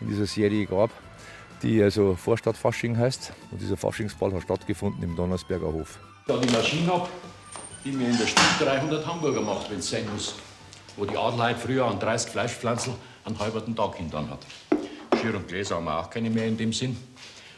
in 0.00 0.08
dieser 0.08 0.26
Serie 0.26 0.66
gab, 0.66 0.90
die 1.62 1.82
also 1.82 2.14
Vorstadtfasching 2.14 2.96
heißt. 2.96 3.32
Und 3.50 3.60
dieser 3.60 3.76
Faschingsball 3.76 4.32
hat 4.32 4.42
stattgefunden 4.42 5.02
im 5.02 5.16
Donnersberger 5.16 5.72
Hof. 5.72 5.98
Da 6.26 6.36
die 6.38 6.50
Maschine 6.50 6.92
habe, 6.92 7.08
die 7.84 7.92
mir 7.92 8.08
in 8.08 8.16
der 8.16 8.26
Stunde 8.26 8.50
300 8.60 9.06
Hamburger 9.06 9.40
macht, 9.40 9.70
wenn 9.70 9.78
es 9.78 9.90
sein 9.90 10.04
muss. 10.12 10.36
Wo 10.96 11.04
die 11.04 11.16
Adelheid 11.16 11.58
früher 11.58 11.86
an 11.86 11.98
30 11.98 12.30
Fleischpflanzen 12.30 12.94
einen 13.24 13.38
halben 13.38 13.74
Tag 13.74 13.96
hintan 13.96 14.30
hat. 14.30 14.46
Geschirr 15.10 15.34
und 15.34 15.48
Gläser 15.48 15.76
haben 15.76 15.84
wir 15.84 15.98
auch 15.98 16.10
keine 16.10 16.30
mehr 16.30 16.46
in 16.46 16.56
dem 16.56 16.72
Sinn. 16.72 16.96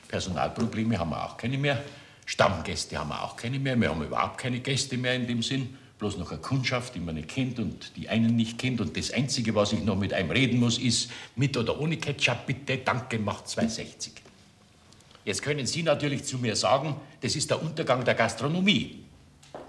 Personalprobleme 0.08 0.98
haben 0.98 1.10
wir 1.10 1.24
auch 1.24 1.36
keine 1.36 1.58
mehr. 1.58 1.82
Stammgäste 2.26 2.98
haben 2.98 3.10
wir 3.10 3.22
auch 3.22 3.36
keine 3.36 3.58
mehr. 3.58 3.80
Wir 3.80 3.88
haben 3.88 4.02
überhaupt 4.02 4.38
keine 4.38 4.58
Gäste 4.58 4.96
mehr 4.98 5.14
in 5.14 5.26
dem 5.26 5.42
Sinn. 5.42 5.78
Bloß 5.98 6.18
noch 6.18 6.30
eine 6.30 6.40
Kundschaft, 6.40 6.94
die 6.94 7.00
man 7.00 7.14
nicht 7.14 7.28
kennt 7.28 7.58
und 7.58 7.96
die 7.96 8.08
einen 8.08 8.36
nicht 8.36 8.58
kennt. 8.58 8.80
Und 8.80 8.96
das 8.96 9.12
Einzige, 9.12 9.54
was 9.54 9.72
ich 9.72 9.82
noch 9.82 9.96
mit 9.96 10.12
einem 10.12 10.30
reden 10.30 10.60
muss, 10.60 10.76
ist 10.76 11.10
mit 11.36 11.56
oder 11.56 11.80
ohne 11.80 11.96
Ketchup, 11.96 12.44
bitte, 12.46 12.78
danke, 12.78 13.18
macht 13.18 13.46
2,60. 13.46 14.10
Jetzt 15.24 15.42
können 15.42 15.66
Sie 15.66 15.82
natürlich 15.82 16.24
zu 16.24 16.38
mir 16.38 16.54
sagen, 16.56 16.96
das 17.22 17.34
ist 17.36 17.48
der 17.50 17.62
Untergang 17.62 18.04
der 18.04 18.14
Gastronomie. 18.14 19.04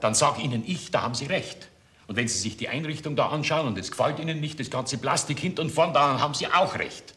Dann 0.02 0.16
sage 0.16 0.42
Ihnen 0.42 0.64
ich, 0.66 0.92
da 0.92 1.04
haben 1.04 1.16
Sie 1.16 1.26
recht. 1.28 1.70
Und 2.08 2.16
wenn 2.16 2.28
Sie 2.28 2.38
sich 2.38 2.58
die 2.58 2.70
Einrichtung 2.70 3.16
da 3.16 3.28
anschauen 3.28 3.68
und 3.68 3.78
es 3.78 3.92
gefällt 3.92 4.20
Ihnen 4.20 4.40
nicht, 4.40 4.60
das 4.60 4.70
ganze 4.70 4.98
Plastik 4.98 5.40
hinten 5.40 5.62
und 5.62 5.72
vorn, 5.72 5.94
dann 5.94 6.20
haben 6.20 6.34
Sie 6.34 6.48
auch 6.48 6.78
recht. 6.78 7.14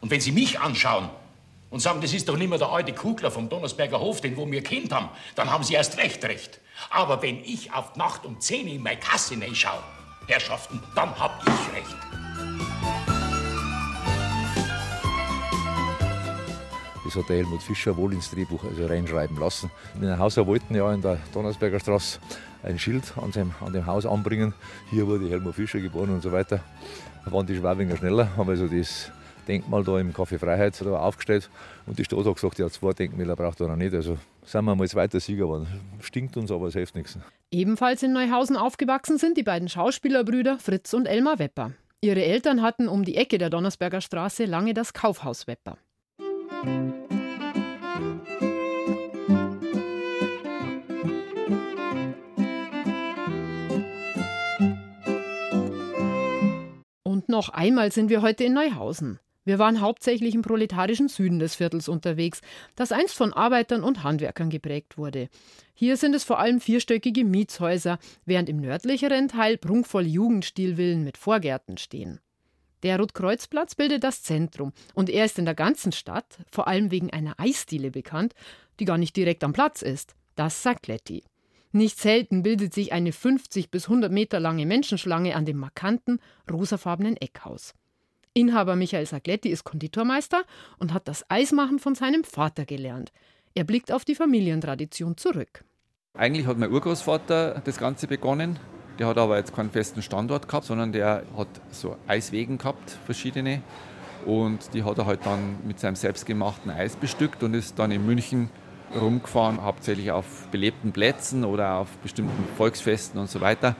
Und 0.00 0.10
wenn 0.10 0.20
Sie 0.20 0.32
mich 0.32 0.58
anschauen 0.60 1.10
und 1.70 1.80
sagen, 1.80 2.00
das 2.00 2.12
ist 2.12 2.28
doch 2.28 2.36
nicht 2.36 2.48
mehr 2.48 2.58
der 2.58 2.68
alte 2.68 2.92
Kugler 2.92 3.30
vom 3.30 3.48
Donnersberger 3.48 4.00
Hof, 4.00 4.20
den 4.20 4.36
wo 4.36 4.50
wir 4.50 4.62
Kind 4.62 4.92
haben, 4.92 5.08
dann 5.34 5.50
haben 5.50 5.64
Sie 5.64 5.74
erst 5.74 5.98
recht 5.98 6.24
recht. 6.24 6.60
Aber 6.90 7.22
wenn 7.22 7.42
ich 7.42 7.72
auf 7.72 7.96
Nacht 7.96 8.24
um 8.24 8.40
10 8.40 8.66
Uhr 8.66 8.74
in 8.74 8.82
meine 8.82 9.00
Kasse 9.00 9.34
schaue, 9.54 9.82
Herrschaften, 10.26 10.82
dann 10.94 11.18
hab 11.18 11.42
ich 11.42 11.76
recht. 11.76 11.96
Das 17.04 17.14
hat 17.14 17.28
der 17.28 17.36
Helmut 17.36 17.62
Fischer 17.62 17.96
wohl 17.96 18.12
ins 18.12 18.30
Drehbuch 18.30 18.64
also 18.64 18.86
reinschreiben 18.86 19.38
lassen. 19.38 19.70
Den 19.94 20.18
Hauser 20.18 20.44
wollten 20.44 20.74
ja 20.74 20.92
in 20.92 21.02
der 21.02 21.18
Donnersberger 21.32 21.78
Straße 21.78 22.18
ein 22.64 22.80
Schild 22.80 23.16
an, 23.16 23.30
seinem, 23.30 23.54
an 23.60 23.72
dem 23.72 23.86
Haus 23.86 24.04
anbringen. 24.04 24.54
Hier 24.90 25.06
wurde 25.06 25.30
Helmut 25.30 25.54
Fischer 25.54 25.78
geboren 25.78 26.10
und 26.10 26.22
so 26.22 26.32
weiter. 26.32 26.60
Da 27.24 27.30
waren 27.30 27.46
die 27.46 27.56
Schwabinger 27.56 27.96
schneller, 27.96 28.36
haben 28.36 28.50
also 28.50 28.66
das 28.66 29.12
Denkmal 29.46 29.84
da 29.84 29.98
im 29.98 30.12
Café 30.12 30.38
Freiheit 30.38 30.80
da 30.80 30.98
aufgestellt. 30.98 31.50
Und 31.86 31.98
die 31.98 32.04
Stadt 32.04 32.24
hat 32.24 32.34
gesagt, 32.34 32.58
ja, 32.58 32.68
zwei 32.68 32.92
Denkmäler 32.92 33.36
braucht 33.36 33.60
er 33.60 33.68
noch 33.68 33.76
nicht. 33.76 33.94
Also 33.94 34.18
sind 34.44 34.64
wir 34.64 34.74
mal 34.74 34.88
zweiter 34.88 35.20
Sieger 35.20 35.44
geworden. 35.44 35.66
Stinkt 36.00 36.36
uns, 36.36 36.50
aber 36.50 36.66
es 36.66 36.74
hilft 36.74 36.94
nichts. 36.94 37.18
Ebenfalls 37.50 38.02
in 38.02 38.12
Neuhausen 38.12 38.56
aufgewachsen 38.56 39.18
sind 39.18 39.36
die 39.36 39.42
beiden 39.42 39.68
Schauspielerbrüder 39.68 40.58
Fritz 40.58 40.92
und 40.94 41.06
Elmar 41.06 41.38
Wepper. 41.38 41.72
Ihre 42.00 42.24
Eltern 42.24 42.62
hatten 42.62 42.88
um 42.88 43.04
die 43.04 43.16
Ecke 43.16 43.38
der 43.38 43.50
Donnersberger 43.50 44.00
Straße 44.00 44.44
lange 44.44 44.74
das 44.74 44.92
Kaufhaus 44.92 45.46
Wepper. 45.46 45.78
Und 57.02 57.28
noch 57.28 57.48
einmal 57.48 57.92
sind 57.92 58.10
wir 58.10 58.22
heute 58.22 58.44
in 58.44 58.52
Neuhausen. 58.52 59.18
Wir 59.46 59.60
waren 59.60 59.80
hauptsächlich 59.80 60.34
im 60.34 60.42
proletarischen 60.42 61.06
Süden 61.08 61.38
des 61.38 61.54
Viertels 61.54 61.88
unterwegs, 61.88 62.40
das 62.74 62.90
einst 62.90 63.14
von 63.14 63.32
Arbeitern 63.32 63.84
und 63.84 64.02
Handwerkern 64.02 64.50
geprägt 64.50 64.98
wurde. 64.98 65.28
Hier 65.72 65.96
sind 65.96 66.16
es 66.16 66.24
vor 66.24 66.40
allem 66.40 66.60
vierstöckige 66.60 67.24
Mietshäuser, 67.24 68.00
während 68.24 68.48
im 68.48 68.56
nördlicheren 68.56 69.28
Teil 69.28 69.56
prunkvolle 69.56 70.08
Jugendstilvillen 70.08 71.04
mit 71.04 71.16
Vorgärten 71.16 71.78
stehen. 71.78 72.18
Der 72.82 72.98
Rotkreuzplatz 72.98 73.76
bildet 73.76 74.02
das 74.02 74.24
Zentrum 74.24 74.72
und 74.94 75.08
er 75.08 75.24
ist 75.24 75.38
in 75.38 75.44
der 75.44 75.54
ganzen 75.54 75.92
Stadt 75.92 76.38
vor 76.50 76.66
allem 76.66 76.90
wegen 76.90 77.12
einer 77.12 77.38
Eisdiele 77.38 77.92
bekannt, 77.92 78.34
die 78.80 78.84
gar 78.84 78.98
nicht 78.98 79.14
direkt 79.14 79.44
am 79.44 79.52
Platz 79.52 79.80
ist, 79.80 80.16
das 80.34 80.64
Sacletti. 80.64 81.22
Nicht 81.70 82.00
selten 82.00 82.42
bildet 82.42 82.74
sich 82.74 82.92
eine 82.92 83.12
50 83.12 83.70
bis 83.70 83.84
100 83.84 84.10
Meter 84.10 84.40
lange 84.40 84.66
Menschenschlange 84.66 85.36
an 85.36 85.44
dem 85.44 85.58
markanten, 85.58 86.18
rosafarbenen 86.50 87.16
Eckhaus. 87.16 87.74
Inhaber 88.36 88.76
Michael 88.76 89.06
Sagletti 89.06 89.48
ist 89.48 89.64
Konditormeister 89.64 90.42
und 90.78 90.92
hat 90.92 91.08
das 91.08 91.24
Eismachen 91.30 91.78
von 91.78 91.94
seinem 91.94 92.22
Vater 92.22 92.66
gelernt. 92.66 93.10
Er 93.54 93.64
blickt 93.64 93.90
auf 93.90 94.04
die 94.04 94.14
Familientradition 94.14 95.16
zurück. 95.16 95.64
Eigentlich 96.12 96.46
hat 96.46 96.58
mein 96.58 96.70
Urgroßvater 96.70 97.62
das 97.64 97.78
Ganze 97.78 98.06
begonnen. 98.06 98.58
Der 98.98 99.06
hat 99.06 99.16
aber 99.16 99.38
jetzt 99.38 99.56
keinen 99.56 99.70
festen 99.70 100.02
Standort 100.02 100.48
gehabt, 100.48 100.66
sondern 100.66 100.92
der 100.92 101.22
hat 101.34 101.48
so 101.70 101.96
Eiswegen 102.06 102.58
gehabt, 102.58 102.98
verschiedene. 103.06 103.62
Und 104.26 104.74
die 104.74 104.84
hat 104.84 104.98
er 104.98 105.06
halt 105.06 105.24
dann 105.24 105.56
mit 105.66 105.80
seinem 105.80 105.96
selbstgemachten 105.96 106.70
Eis 106.70 106.94
bestückt 106.96 107.42
und 107.42 107.54
ist 107.54 107.78
dann 107.78 107.90
in 107.90 108.04
München 108.04 108.50
rumgefahren, 108.94 109.62
hauptsächlich 109.62 110.10
auf 110.10 110.46
belebten 110.48 110.92
Plätzen 110.92 111.42
oder 111.42 111.76
auf 111.76 111.88
bestimmten 112.02 112.44
Volksfesten 112.58 113.18
und 113.18 113.30
so 113.30 113.40
weiter. 113.40 113.76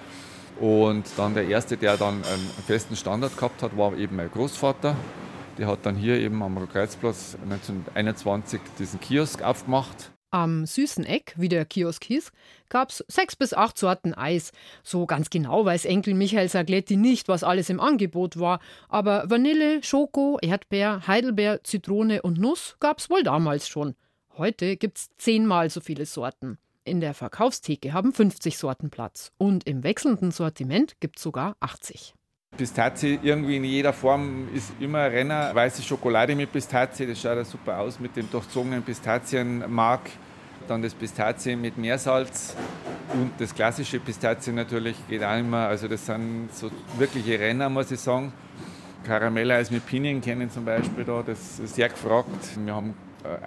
Und 0.61 1.05
dann 1.17 1.35
der 1.35 1.49
erste, 1.49 1.77
der 1.77 1.97
dann 1.97 2.25
einen 2.25 2.51
festen 2.67 2.97
Standard 2.97 3.37
gehabt 3.37 3.63
hat, 3.63 3.77
war 3.77 3.97
eben 3.97 4.17
mein 4.17 4.31
Großvater. 4.31 4.97
Der 5.59 5.67
hat 5.67 5.81
dann 5.85 5.97
hier 5.97 6.19
eben 6.19 6.43
am 6.43 6.69
Kreuzplatz 6.69 7.37
1921 7.43 8.61
diesen 8.79 9.01
Kiosk 9.01 9.43
aufgemacht. 9.43 10.11
Am 10.31 10.67
süßen 10.67 11.05
Eck, 11.05 11.35
wie 11.37 11.49
der 11.49 11.65
Kiosk 11.65 12.05
hieß, 12.05 12.33
gab 12.69 12.91
es 12.91 13.05
sechs 13.09 13.37
bis 13.37 13.55
acht 13.55 13.79
Sorten 13.79 14.13
Eis. 14.13 14.53
So 14.83 15.07
ganz 15.07 15.31
genau 15.31 15.65
weiß 15.65 15.85
Enkel 15.85 16.15
Michael 16.15 16.49
Sagletti 16.49 16.97
nicht, 16.97 17.29
was 17.29 17.45
alles 17.45 17.71
im 17.71 17.81
Angebot 17.81 18.39
war, 18.39 18.61
aber 18.89 19.31
Vanille, 19.31 19.83
Schoko, 19.83 20.39
Erdbeer, 20.43 21.07
Heidelbeer, 21.07 21.63
Zitrone 21.65 22.23
und 22.23 22.39
Nuss 22.39 22.77
gab 22.81 22.99
es 22.99 23.09
wohl 23.09 23.23
damals 23.23 23.69
schon. 23.69 23.95
Heute 24.37 24.77
gibt 24.77 24.99
es 24.99 25.09
zehnmal 25.17 25.71
so 25.71 25.81
viele 25.81 26.05
Sorten. 26.05 26.59
In 26.87 27.01
der 27.01 27.15
Verkaufstheke 27.15 27.93
haben 27.93 28.13
50 28.13 28.57
Sorten 28.57 28.91
Platz 28.91 29.33
und 29.39 29.67
im 29.67 29.83
wechselnden 29.83 30.31
Sortiment 30.31 31.01
gibt 31.01 31.17
es 31.17 31.25
sogar 31.25 31.57
80. 31.59 32.15
Pistazie 32.57 33.19
irgendwie 33.25 33.57
in 33.57 33.65
jeder 33.65 33.93
Form 33.93 34.49
ist 34.55 34.71
immer 34.79 35.01
ein 35.01 35.11
Renner. 35.11 35.53
Weiße 35.53 35.83
Schokolade 35.83 36.37
mit 36.37 36.53
Pistazie, 36.53 37.09
das 37.09 37.21
schaut 37.21 37.39
ja 37.39 37.45
super 37.45 37.81
aus 37.81 37.99
mit 37.99 38.15
dem 38.15 38.31
durchzogenen 38.31 38.85
Pistazienmark. 38.85 40.03
Dann 40.69 40.81
das 40.81 40.95
Pistazie 40.95 41.57
mit 41.57 41.77
Meersalz 41.77 42.55
und 43.15 43.33
das 43.39 43.53
klassische 43.53 43.99
Pistazie 43.99 44.53
natürlich 44.53 44.97
geht 45.09 45.25
auch 45.25 45.37
immer. 45.37 45.67
Also 45.67 45.89
das 45.89 46.07
sind 46.07 46.51
so 46.53 46.71
wirkliche 46.99 47.41
Renner, 47.41 47.69
muss 47.69 47.91
ich 47.91 47.99
sagen. 47.99 48.33
Karamelleis 49.03 49.73
mit 49.73 49.85
Pinien 49.87 50.21
kennen 50.21 50.51
zum 50.51 50.65
Beispiel 50.65 51.03
da, 51.03 51.25
das 51.25 51.59
ist 51.59 51.75
sehr 51.75 51.89
gefragt. 51.89 52.31
Wir 52.65 52.77
haben 52.77 52.95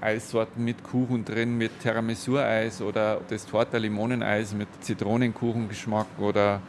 Eissorten 0.01 0.63
mit 0.63 0.83
Kuchen 0.83 1.25
drin, 1.25 1.57
mit 1.57 1.79
Tiramisu-Eis 1.81 2.81
oder 2.81 3.21
das 3.29 3.45
Torta 3.45 3.77
Limoneneis 3.77 4.53
mit 4.53 4.67
Zitronenkuchengeschmack 4.81 6.07
oder 6.19 6.61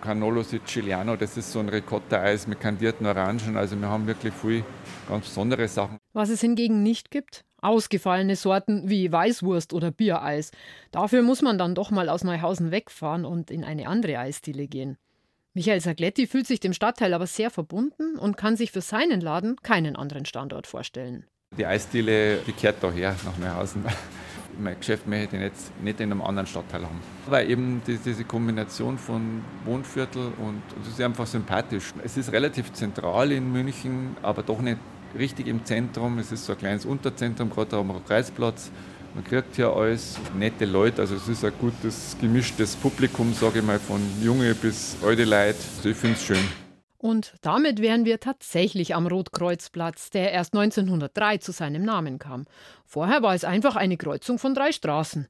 Canolo 0.00 0.42
Siciliano, 0.42 1.16
das 1.16 1.36
ist 1.36 1.52
so 1.52 1.60
ein 1.60 1.68
Ricotta-Eis 1.68 2.46
mit 2.46 2.60
kandierten 2.60 3.06
Orangen. 3.06 3.56
Also 3.56 3.76
wir 3.76 3.88
haben 3.88 4.06
wirklich 4.06 4.32
viel 4.34 4.64
ganz 5.08 5.26
besondere 5.26 5.68
Sachen. 5.68 5.98
Was 6.12 6.30
es 6.30 6.40
hingegen 6.40 6.82
nicht 6.82 7.10
gibt, 7.10 7.44
ausgefallene 7.60 8.36
Sorten 8.36 8.88
wie 8.88 9.12
Weißwurst 9.12 9.72
oder 9.72 9.90
Biereis. 9.90 10.52
Dafür 10.90 11.22
muss 11.22 11.42
man 11.42 11.58
dann 11.58 11.74
doch 11.74 11.90
mal 11.90 12.08
aus 12.08 12.24
Neuhausen 12.24 12.70
wegfahren 12.70 13.24
und 13.24 13.50
in 13.50 13.64
eine 13.64 13.88
andere 13.88 14.18
Eisdiele 14.18 14.66
gehen. 14.66 14.96
Michael 15.52 15.80
Sagletti 15.80 16.26
fühlt 16.26 16.46
sich 16.46 16.60
dem 16.60 16.72
Stadtteil 16.72 17.12
aber 17.12 17.26
sehr 17.26 17.50
verbunden 17.50 18.16
und 18.18 18.36
kann 18.36 18.56
sich 18.56 18.70
für 18.70 18.80
seinen 18.80 19.20
Laden 19.20 19.56
keinen 19.56 19.96
anderen 19.96 20.24
Standort 20.24 20.66
vorstellen. 20.66 21.26
Die 21.58 21.66
Eisdiele, 21.66 22.38
die 22.46 22.52
kehrt 22.52 22.76
daher 22.80 23.16
nach 23.24 23.36
Neuhausen. 23.36 23.84
Mein 24.58 24.78
Geschäft 24.78 25.06
möchte 25.08 25.36
ich 25.36 25.42
jetzt 25.42 25.72
nicht 25.82 25.98
in 25.98 26.12
einem 26.12 26.22
anderen 26.22 26.46
Stadtteil 26.46 26.82
haben. 26.82 27.00
Weil 27.26 27.50
eben 27.50 27.82
diese 27.84 28.24
Kombination 28.24 28.96
von 28.96 29.42
Wohnviertel 29.64 30.32
und 30.38 30.62
das 30.78 30.94
ist 30.94 31.00
einfach 31.00 31.26
sympathisch. 31.26 31.92
Es 32.04 32.16
ist 32.16 32.30
relativ 32.30 32.72
zentral 32.72 33.32
in 33.32 33.52
München, 33.52 34.16
aber 34.22 34.44
doch 34.44 34.60
nicht 34.60 34.78
richtig 35.18 35.48
im 35.48 35.64
Zentrum. 35.64 36.18
Es 36.18 36.30
ist 36.30 36.46
so 36.46 36.52
ein 36.52 36.58
kleines 36.58 36.86
Unterzentrum, 36.86 37.50
gerade 37.50 37.76
am 37.76 38.04
Kreisplatz. 38.06 38.70
Man 39.14 39.24
kriegt 39.24 39.56
hier 39.56 39.70
alles 39.70 40.18
nette 40.38 40.66
Leute, 40.66 41.02
also 41.02 41.16
es 41.16 41.26
ist 41.26 41.44
ein 41.44 41.52
gutes 41.60 42.16
gemischtes 42.20 42.76
Publikum, 42.76 43.34
sage 43.34 43.58
ich 43.58 43.64
mal, 43.64 43.80
von 43.80 44.00
junge 44.22 44.54
bis 44.54 44.96
alte 45.04 45.24
Leute. 45.24 45.58
Also 45.76 45.88
ich 45.88 45.96
finde 45.96 46.16
es 46.16 46.24
schön. 46.24 46.69
Und 47.00 47.32
damit 47.40 47.80
wären 47.80 48.04
wir 48.04 48.20
tatsächlich 48.20 48.94
am 48.94 49.06
Rotkreuzplatz, 49.06 50.10
der 50.10 50.32
erst 50.32 50.52
1903 50.54 51.38
zu 51.38 51.50
seinem 51.50 51.82
Namen 51.82 52.18
kam. 52.18 52.44
Vorher 52.84 53.22
war 53.22 53.34
es 53.34 53.42
einfach 53.42 53.74
eine 53.74 53.96
Kreuzung 53.96 54.38
von 54.38 54.52
drei 54.52 54.70
Straßen. 54.70 55.26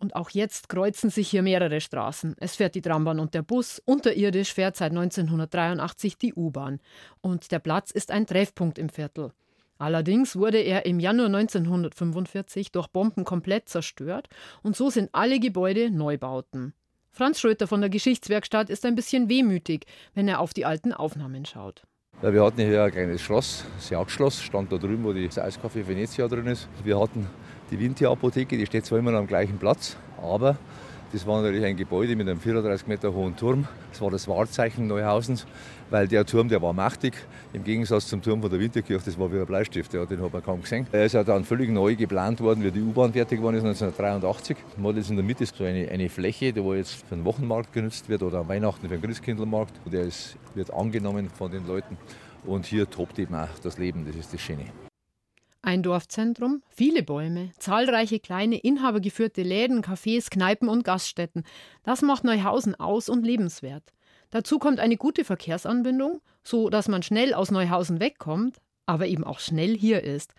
Und 0.00 0.16
auch 0.16 0.30
jetzt 0.30 0.68
kreuzen 0.68 1.10
sich 1.10 1.30
hier 1.30 1.42
mehrere 1.42 1.80
Straßen. 1.80 2.34
Es 2.40 2.56
fährt 2.56 2.74
die 2.74 2.82
Trambahn 2.82 3.20
und 3.20 3.34
der 3.34 3.42
Bus. 3.42 3.80
Unterirdisch 3.84 4.52
fährt 4.52 4.74
seit 4.74 4.90
1983 4.90 6.18
die 6.18 6.34
U-Bahn. 6.34 6.80
Und 7.20 7.52
der 7.52 7.60
Platz 7.60 7.92
ist 7.92 8.10
ein 8.10 8.26
Treffpunkt 8.26 8.76
im 8.76 8.88
Viertel. 8.88 9.30
Allerdings 9.78 10.34
wurde 10.34 10.58
er 10.58 10.86
im 10.86 10.98
Januar 10.98 11.28
1945 11.28 12.72
durch 12.72 12.88
Bomben 12.88 13.24
komplett 13.24 13.68
zerstört 13.68 14.28
und 14.64 14.76
so 14.76 14.90
sind 14.90 15.10
alle 15.12 15.38
Gebäude 15.38 15.90
Neubauten. 15.90 16.74
Franz 17.14 17.40
Schröter 17.40 17.66
von 17.66 17.82
der 17.82 17.90
Geschichtswerkstatt 17.90 18.70
ist 18.70 18.86
ein 18.86 18.94
bisschen 18.94 19.28
wehmütig, 19.28 19.84
wenn 20.14 20.28
er 20.28 20.40
auf 20.40 20.54
die 20.54 20.64
alten 20.64 20.94
Aufnahmen 20.94 21.44
schaut. 21.44 21.82
Ja, 22.22 22.32
wir 22.32 22.42
hatten 22.42 22.62
hier 22.62 22.84
ein 22.84 22.90
kleines 22.90 23.20
Schloss, 23.20 23.66
das 23.76 23.90
Jagdschloss, 23.90 24.40
stand 24.40 24.72
da 24.72 24.78
drüben, 24.78 25.04
wo 25.04 25.12
das 25.12 25.38
Eiscafé 25.38 25.86
Venezia 25.86 26.26
drin 26.26 26.46
ist. 26.46 26.68
Wir 26.84 26.98
hatten 26.98 27.26
die 27.70 27.78
Vinti-Apotheke, 27.78 28.56
die 28.56 28.64
steht 28.64 28.86
zwar 28.86 28.98
immer 28.98 29.12
am 29.12 29.26
gleichen 29.26 29.58
Platz, 29.58 29.98
aber 30.22 30.56
das 31.12 31.26
war 31.26 31.42
natürlich 31.42 31.64
ein 31.64 31.76
Gebäude 31.76 32.16
mit 32.16 32.26
einem 32.26 32.40
34 32.40 32.86
Meter 32.86 33.12
hohen 33.12 33.36
Turm. 33.36 33.68
Das 33.90 34.00
war 34.00 34.10
das 34.10 34.26
Wahrzeichen 34.28 34.86
Neuhausens, 34.86 35.46
weil 35.90 36.08
der 36.08 36.24
Turm, 36.24 36.48
der 36.48 36.62
war 36.62 36.72
mächtig. 36.72 37.14
Im 37.52 37.64
Gegensatz 37.64 38.06
zum 38.06 38.22
Turm 38.22 38.40
von 38.40 38.50
der 38.50 38.58
Winterkirche, 38.58 39.04
das 39.04 39.18
war 39.18 39.30
wie 39.30 39.38
ein 39.38 39.46
Bleistift, 39.46 39.92
ja, 39.92 40.06
den 40.06 40.22
hat 40.22 40.32
man 40.32 40.42
kaum 40.42 40.62
gesehen. 40.62 40.86
Er 40.90 41.04
ist 41.04 41.12
ja 41.12 41.22
dann 41.22 41.44
völlig 41.44 41.70
neu 41.70 41.94
geplant 41.96 42.40
worden, 42.40 42.64
wie 42.64 42.70
die 42.70 42.80
U-Bahn 42.80 43.12
fertig 43.12 43.38
geworden 43.38 43.56
ist 43.56 43.64
1983. 43.64 44.56
Man 44.78 44.92
hat 44.92 44.96
jetzt 44.96 45.10
in 45.10 45.16
der 45.16 45.24
Mitte 45.24 45.44
so 45.44 45.64
eine, 45.64 45.88
eine 45.90 46.08
Fläche, 46.08 46.52
die 46.52 46.60
jetzt 46.60 46.94
für 46.94 47.14
den 47.14 47.24
Wochenmarkt 47.24 47.72
genutzt 47.72 48.08
wird 48.08 48.22
oder 48.22 48.40
an 48.40 48.48
Weihnachten 48.48 48.88
für 48.88 48.96
den 48.96 49.02
Christkindlmarkt. 49.02 49.74
Der 49.84 50.04
ist, 50.04 50.36
wird 50.54 50.72
angenommen 50.72 51.28
von 51.28 51.50
den 51.50 51.66
Leuten. 51.66 51.98
Und 52.44 52.64
hier 52.64 52.88
tobt 52.88 53.18
eben 53.18 53.34
auch 53.34 53.48
das 53.62 53.78
Leben, 53.78 54.06
das 54.06 54.16
ist 54.16 54.32
das 54.32 54.40
Schöne. 54.40 54.64
Ein 55.64 55.84
Dorfzentrum, 55.84 56.60
viele 56.68 57.04
Bäume, 57.04 57.52
zahlreiche 57.56 58.18
kleine 58.18 58.58
inhabergeführte 58.58 59.42
Läden, 59.42 59.80
Cafés, 59.80 60.28
Kneipen 60.28 60.68
und 60.68 60.82
Gaststätten. 60.82 61.44
Das 61.84 62.02
macht 62.02 62.24
Neuhausen 62.24 62.74
aus 62.74 63.08
und 63.08 63.24
lebenswert. 63.24 63.84
Dazu 64.30 64.58
kommt 64.58 64.80
eine 64.80 64.96
gute 64.96 65.24
Verkehrsanbindung, 65.24 66.20
so 66.42 66.68
dass 66.68 66.88
man 66.88 67.04
schnell 67.04 67.32
aus 67.32 67.52
Neuhausen 67.52 68.00
wegkommt, 68.00 68.56
aber 68.86 69.06
eben 69.06 69.22
auch 69.22 69.38
schnell 69.38 69.78
hier 69.78 70.02
ist. 70.02 70.34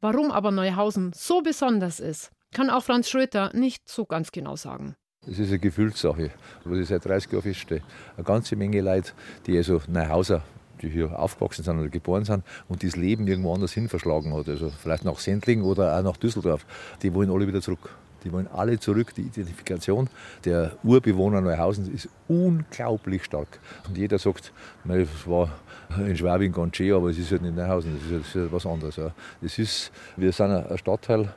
Warum 0.00 0.32
aber 0.32 0.50
Neuhausen 0.50 1.12
so 1.14 1.40
besonders 1.40 2.00
ist, 2.00 2.32
kann 2.52 2.68
auch 2.68 2.82
Franz 2.82 3.08
Schröter 3.08 3.52
nicht 3.54 3.88
so 3.88 4.06
ganz 4.06 4.32
genau 4.32 4.56
sagen. 4.56 4.96
Es 5.24 5.38
ist 5.38 5.50
eine 5.50 5.60
Gefühlssache, 5.60 6.32
was 6.64 6.78
ich 6.78 6.88
seit 6.88 7.04
30 7.04 7.30
Jahren 7.30 7.42
feststelle. 7.42 7.82
Eine 8.16 8.24
ganze 8.24 8.56
Menge 8.56 8.80
Leute, 8.80 9.12
die 9.46 9.56
also 9.56 9.80
Neuhauser 9.86 10.42
die 10.82 10.88
hier 10.88 11.18
aufgewachsen 11.18 11.64
sind 11.64 11.78
oder 11.78 11.88
geboren 11.88 12.24
sind 12.24 12.44
und 12.68 12.82
das 12.82 12.96
Leben 12.96 13.26
irgendwo 13.26 13.54
anders 13.54 13.72
hin 13.72 13.88
verschlagen 13.88 14.34
hat. 14.34 14.48
Also 14.48 14.70
vielleicht 14.70 15.04
nach 15.04 15.18
Sendling 15.18 15.62
oder 15.62 15.98
auch 15.98 16.02
nach 16.02 16.16
Düsseldorf. 16.16 16.66
Die 17.02 17.12
wollen 17.14 17.30
alle 17.30 17.46
wieder 17.46 17.60
zurück. 17.60 17.90
Die 18.24 18.32
wollen 18.32 18.48
alle 18.48 18.78
zurück. 18.78 19.14
Die 19.14 19.22
Identifikation 19.22 20.08
der 20.44 20.72
Urbewohner 20.82 21.40
Neuhausen 21.40 21.92
ist 21.92 22.08
unglaublich 22.26 23.24
stark. 23.24 23.60
Und 23.86 23.98
jeder 23.98 24.18
sagt, 24.18 24.52
es 24.88 25.26
war 25.26 25.50
in 25.98 26.16
Schwabing 26.16 26.52
ganz 26.52 26.76
schön, 26.76 26.94
aber 26.94 27.10
es 27.10 27.18
ist 27.18 27.30
halt 27.30 27.42
nicht 27.42 27.54
Neuhausen, 27.54 27.98
das 27.98 28.26
ist, 28.26 28.34
halt, 28.34 28.52
was 28.52 28.66
anderes. 28.66 28.98
Das 29.40 29.58
ist, 29.58 29.92
wir 30.16 30.32
sind 30.32 30.50
ein 30.50 30.78
Stadtteil, 30.78 31.32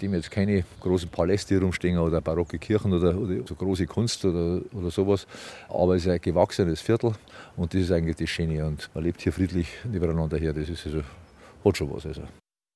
dem 0.00 0.14
jetzt 0.14 0.30
keine 0.30 0.64
großen 0.80 1.08
Paläste 1.08 1.60
rumstehen 1.60 1.98
oder 1.98 2.20
barocke 2.20 2.58
Kirchen 2.58 2.92
oder, 2.92 3.16
oder 3.16 3.46
so 3.46 3.54
große 3.54 3.86
Kunst 3.86 4.24
oder, 4.24 4.60
oder 4.72 4.90
sowas. 4.90 5.26
Aber 5.68 5.96
es 5.96 6.04
ist 6.04 6.10
ein 6.10 6.20
gewachsenes 6.20 6.80
Viertel 6.80 7.12
und 7.56 7.74
das 7.74 7.82
ist 7.82 7.92
eigentlich 7.92 8.16
das 8.16 8.30
Schöne. 8.30 8.64
Und 8.64 8.90
man 8.94 9.04
lebt 9.04 9.20
hier 9.20 9.32
friedlich 9.32 9.68
nebeneinander 9.84 10.38
her. 10.38 10.52
Das 10.52 10.68
ist 10.68 10.86
also, 10.86 11.02
hat 11.64 11.76
schon 11.76 11.92
was. 11.92 12.06
Also. 12.06 12.22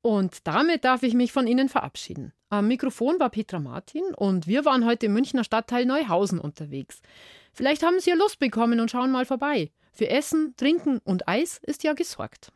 Und 0.03 0.47
damit 0.47 0.85
darf 0.85 1.03
ich 1.03 1.15
mich 1.15 1.33
von 1.33 1.47
Ihnen 1.47 1.69
verabschieden. 1.69 2.33
Am 2.49 2.69
Mikrofon 2.69 3.19
war 3.19 3.31
Petra 3.31 3.59
Martin 3.59 4.05
und 4.15 4.47
wir 4.47 4.65
waren 4.65 4.87
heute 4.87 5.07
im 5.07 5.13
Münchner 5.13 5.43
Stadtteil 5.43 5.85
Neuhausen 5.85 6.39
unterwegs. 6.39 7.01
Vielleicht 7.53 7.83
haben 7.83 7.99
Sie 7.99 8.11
ja 8.11 8.17
Lust 8.17 8.39
bekommen 8.39 8.79
und 8.79 8.91
schauen 8.91 9.11
mal 9.11 9.27
vorbei. 9.27 9.73
Für 9.93 10.09
Essen, 10.09 10.55
Trinken 10.57 11.01
und 11.05 11.27
Eis 11.27 11.59
ist 11.63 11.83
ja 11.83 11.95
gesorgt. 11.95 12.53